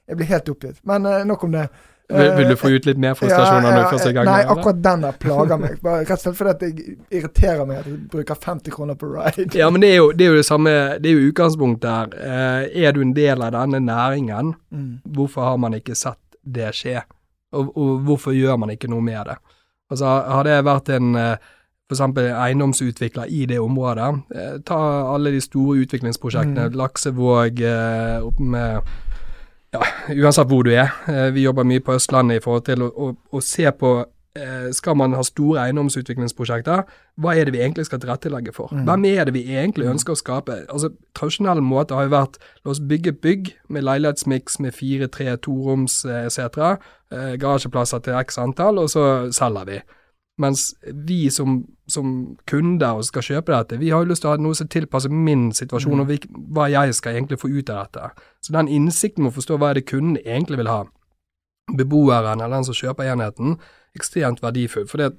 [0.08, 0.80] jeg blir helt oppgitt.
[0.88, 1.66] Men eh, nok om det.
[2.12, 4.28] Vil, vil du få ut litt mer frustrasjon når du først er i gang?
[4.28, 4.56] Nei, eller?
[4.56, 5.78] akkurat den der plager meg.
[5.84, 9.10] Bare Rett og slett fordi at jeg irriterer meg at jeg bruker 50 kroner på
[9.14, 9.46] ride.
[9.58, 12.12] Ja, men det er jo det, er jo det samme Det er jo utgangspunktet her.
[12.18, 15.00] Eh, er du en del av denne næringen, Mm.
[15.04, 17.02] hvorfor har man ikke sett det skje?
[17.52, 19.34] Og, og hvorfor gjør man ikke noe med det?
[19.92, 21.36] Altså, hadde jeg vært en eh,
[21.92, 22.00] f.eks.
[22.46, 24.06] eiendomsutvikler i det området.
[24.34, 24.78] Eh, ta
[25.14, 26.70] alle de store utviklingsprosjektene.
[26.70, 26.78] Mm.
[26.80, 28.80] Laksevåg eh, opp med
[29.72, 30.90] ja, uansett hvor du er.
[31.08, 33.92] Eh, vi jobber mye på Østlandet i forhold til å, å, å se på
[34.36, 36.84] eh, skal man ha store eiendomsutviklingsprosjekter,
[37.20, 38.72] hva er det vi egentlig skal tilrettelegge for?
[38.72, 38.84] Mm.
[38.88, 40.58] Hvem er det vi egentlig ønsker å skape?
[40.72, 45.32] Altså, Tradisjonell måte har jo vært la oss bygge bygg med leilighetsmiks med fire, tre,
[45.44, 46.76] toroms etc.
[47.12, 49.82] Eh, garasjeplasser til x antall, og så selger vi.
[50.42, 50.64] Mens
[51.06, 52.12] vi som, som
[52.50, 55.12] kunder og skal kjøpe dette, vi har jo lyst til å ha noe som tilpasser
[55.12, 56.00] min situasjon, Mm.
[56.02, 58.10] og hvil- hva jeg skal egentlig få ut av dette.
[58.42, 60.84] Så den innsikten med å forstå hva er det kunden egentlig vil ha,
[61.76, 63.58] beboeren eller den som kjøper enheten,
[63.96, 64.88] ekstremt verdifull.
[64.90, 65.12] For det,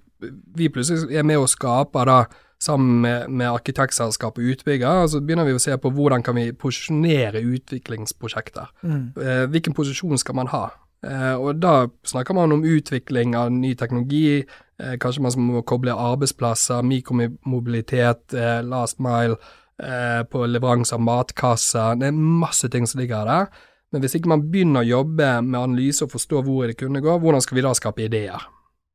[0.56, 2.18] vi plutselig er med og skaper da,
[2.64, 6.46] sammen med, med arkitektselskap og utbygger, så begynner vi å se på hvordan kan vi
[6.56, 8.70] posisjonere utviklingsprosjekter.
[8.88, 9.02] Mm.
[9.20, 10.70] Eh, hvilken posisjon skal man ha?
[11.04, 14.46] Eh, og da snakker man om utvikling av ny teknologi,
[14.80, 19.38] kanskje man må koble arbeidsplasser, mikromobilitet, eh, last mile,
[19.80, 22.00] eh, på leveranse av matkasser.
[22.00, 23.48] Det er masse ting som ligger der.
[23.92, 27.20] Men hvis ikke man begynner å jobbe med analyse og forstå hvor det kunne gå,
[27.20, 28.42] hvordan skal vi da skape ideer?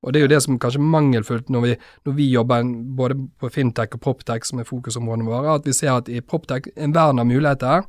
[0.03, 1.77] Og det er jo det som kanskje mangelfullt når vi,
[2.07, 2.63] når vi jobber
[2.97, 6.71] både på fintech og proptech, som er fokusområdene våre, at vi ser at i proptech
[6.77, 7.87] er en verden av muligheter,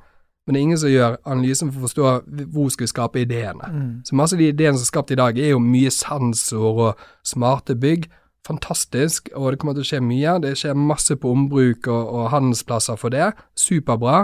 [0.49, 2.11] men det er ingen som gjør analysen for å forstå
[2.49, 3.67] hvor skal vi skape ideene.
[3.69, 3.89] Mm.
[4.07, 7.03] Så masse av de ideene som er skapt i dag, er jo mye sensor og
[7.21, 8.07] smarte bygg.
[8.49, 10.33] Fantastisk, og det kommer til å skje mye.
[10.41, 13.27] Det skjer masse på ombruk og, og handelsplasser for det.
[13.53, 14.23] Superbra.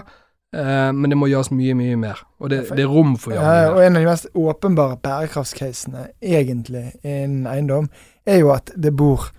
[0.56, 2.26] Eh, men det må gjøres mye, mye mer.
[2.42, 4.30] Og det, det er rom for å gjøre og mye og en av de mest
[4.34, 7.94] åpenbare bærekraftscasene egentlig innen eiendom,
[8.26, 9.30] er jo at det bor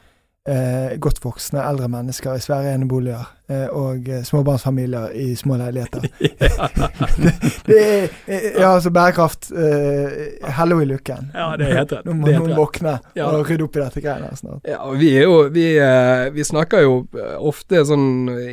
[0.46, 6.06] eh, godt voksne eldre mennesker i svære eneboliger eh, og eh, småbarnsfamilier i små leiligheter.
[7.66, 11.30] det er eh, Ja, altså bærekraft eh, Hello i lukken.
[11.34, 12.06] Ja, det er helt rett.
[12.08, 13.28] Nå må Det noen våkne Ja.
[13.30, 14.66] og rydde opp i dette greiene her snart.
[14.68, 18.06] Ja, vi er jo Vi, eh, vi snakker jo eh, ofte sånn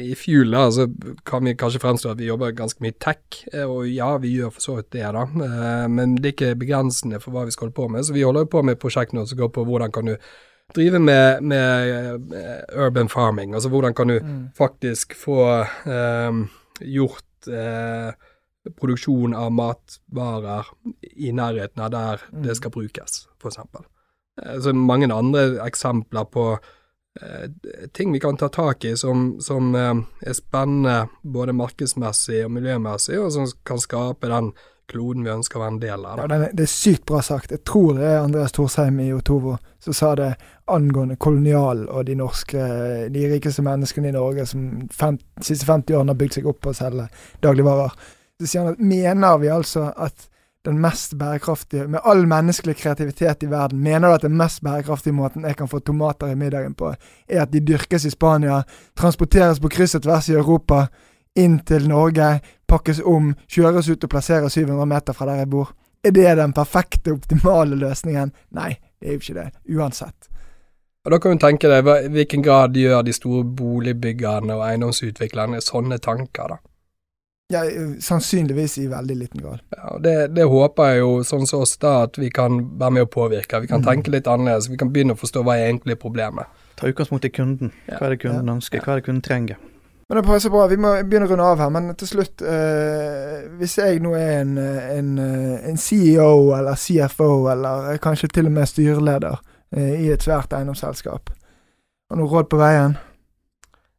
[0.03, 0.87] i fuel, da, så
[1.27, 3.43] kan vi kanskje fremstå at vi jobber ganske mye tech.
[3.53, 5.23] eh, Og ja, vi gjør for så vidt det, da.
[5.23, 8.05] Eh, Men det er ikke begrensende for hva vi skal holde på med.
[8.05, 10.15] Så vi holder jo på med et prosjekt nå som går på hvordan kan du
[10.75, 13.53] drive med, med eh, urban farming.
[13.53, 14.49] Altså hvordan kan du Mm.
[14.57, 16.31] faktisk få eh,
[16.81, 18.13] gjort eh,
[18.79, 20.65] produksjon av matvarer
[21.15, 22.43] i nærheten av der Mm.
[22.43, 23.57] det skal brukes, f.eks.
[23.57, 26.57] Eh, Så mange andre eksempler på
[27.21, 27.49] eh,
[27.93, 29.93] ting vi kan ta tak i som, som eh,
[30.25, 34.53] er spennende både markedsmessig og miljømessig, og som kan skape den
[34.93, 36.23] kloden vi ønsker å være en del av.
[36.23, 37.51] Ja, det er sykt bra sagt.
[37.51, 40.33] Jeg tror det er Andreas Thorsheim i Otovo som sa det
[40.71, 42.65] angående kolonial og de norske,
[43.11, 46.61] de rikeste menneskene i Norge som fem, de siste 50 årene har bygd seg opp
[46.63, 47.09] på å selge
[47.43, 47.97] dagligvarer.
[48.39, 50.29] Så sier han at mener vi altså at
[50.63, 55.13] den mest bærekraftige, med all menneskelig kreativitet i verden, mener du at den mest bærekraftige
[55.13, 56.93] måten jeg kan få tomater i middagen på,
[57.27, 58.61] er at de dyrkes i Spania,
[58.95, 60.85] transporteres på kryss og tvers i Europa,
[61.35, 62.39] inn til Norge,
[62.73, 65.71] pakkes om, kjøres ut og plasseres 700 meter fra der jeg bor.
[66.03, 68.33] Er det den perfekte, optimale løsningen?
[68.57, 69.47] Nei, det er jo ikke det.
[69.77, 70.29] Uansett.
[71.05, 75.59] Og Da kan du tenke deg i hvilken grad gjør de store boligbyggerne og eiendomsutviklerne
[75.63, 76.59] sånne tanker, da.
[77.51, 77.61] Ja,
[78.01, 79.59] sannsynligvis i veldig liten grad.
[79.75, 82.95] Ja, og det, det håper jeg jo, sånn som oss, da, at vi kan være
[82.97, 83.59] med å påvirke.
[83.61, 83.87] Vi kan Mm.
[83.89, 84.69] tenke litt annerledes.
[84.71, 86.47] Vi kan begynne å forstå hva er egentlig problemet.
[86.79, 87.71] Ta utgangspunkt i kunden.
[87.91, 89.57] Hva er det kunden ønsker, hva er det kunden trenger?
[90.13, 90.67] Men det passer bra.
[90.69, 91.69] Vi må begynne å runde av her.
[91.73, 96.75] Men til slutt, eh, hvis jeg nå er en, eh, en, eh, en CEO eller
[96.75, 99.39] CFO, eller kanskje til og med styreleder
[99.75, 102.93] eh, i et svært eiendomsselskap, har du noe råd på veien?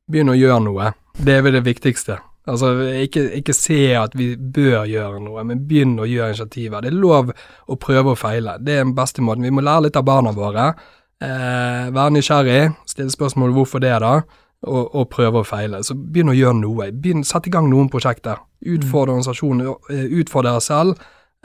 [0.09, 0.93] Begynn å gjøre noe.
[1.19, 2.21] Det er vel det viktigste.
[2.47, 2.71] Altså,
[3.03, 6.81] ikke, ikke se at vi bør gjøre noe, men begynn å gjøre initiativer.
[6.81, 7.35] Det er lov
[7.67, 8.61] å prøve og feile.
[8.63, 9.43] Det er den beste måten.
[9.43, 10.77] Vi må lære litt av barna våre.
[11.19, 14.21] Eh, være nysgjerrig, stille spørsmål hvorfor det, da,
[14.67, 15.83] og, og prøve og feile.
[15.85, 16.91] Så begynn å gjøre noe.
[16.93, 18.43] Begynn, Sett i gang noen prosjekter.
[18.65, 20.95] Utfordre organisasjonen, eh, utfordre dere selv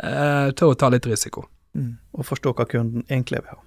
[0.04, 1.46] eh, til å ta litt risiko.
[1.78, 1.98] Mm.
[2.18, 3.60] Og forstå hva kunden egentlig vil ha.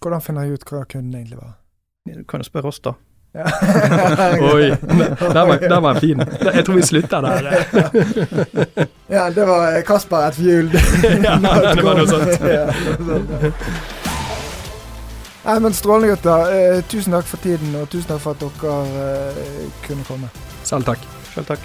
[0.00, 1.56] Hvordan finner jeg ut hva kunden egentlig var?
[2.08, 2.94] Du kan jo spørre oss, da.
[3.32, 3.46] Ja.
[4.52, 6.22] Oi, den var, den var fin.
[6.54, 7.60] Jeg tror vi slutter der.
[9.12, 10.72] ja, det var Kasper et hjul.
[11.26, 13.96] Ja, det var noe sånt.
[15.44, 16.50] Nei, men Strålende, gutter.
[16.52, 20.28] Eh, tusen takk for tiden, og tusen takk for at dere eh, kunne komme.
[20.68, 21.06] Selv takk.
[21.34, 21.64] Selv takk.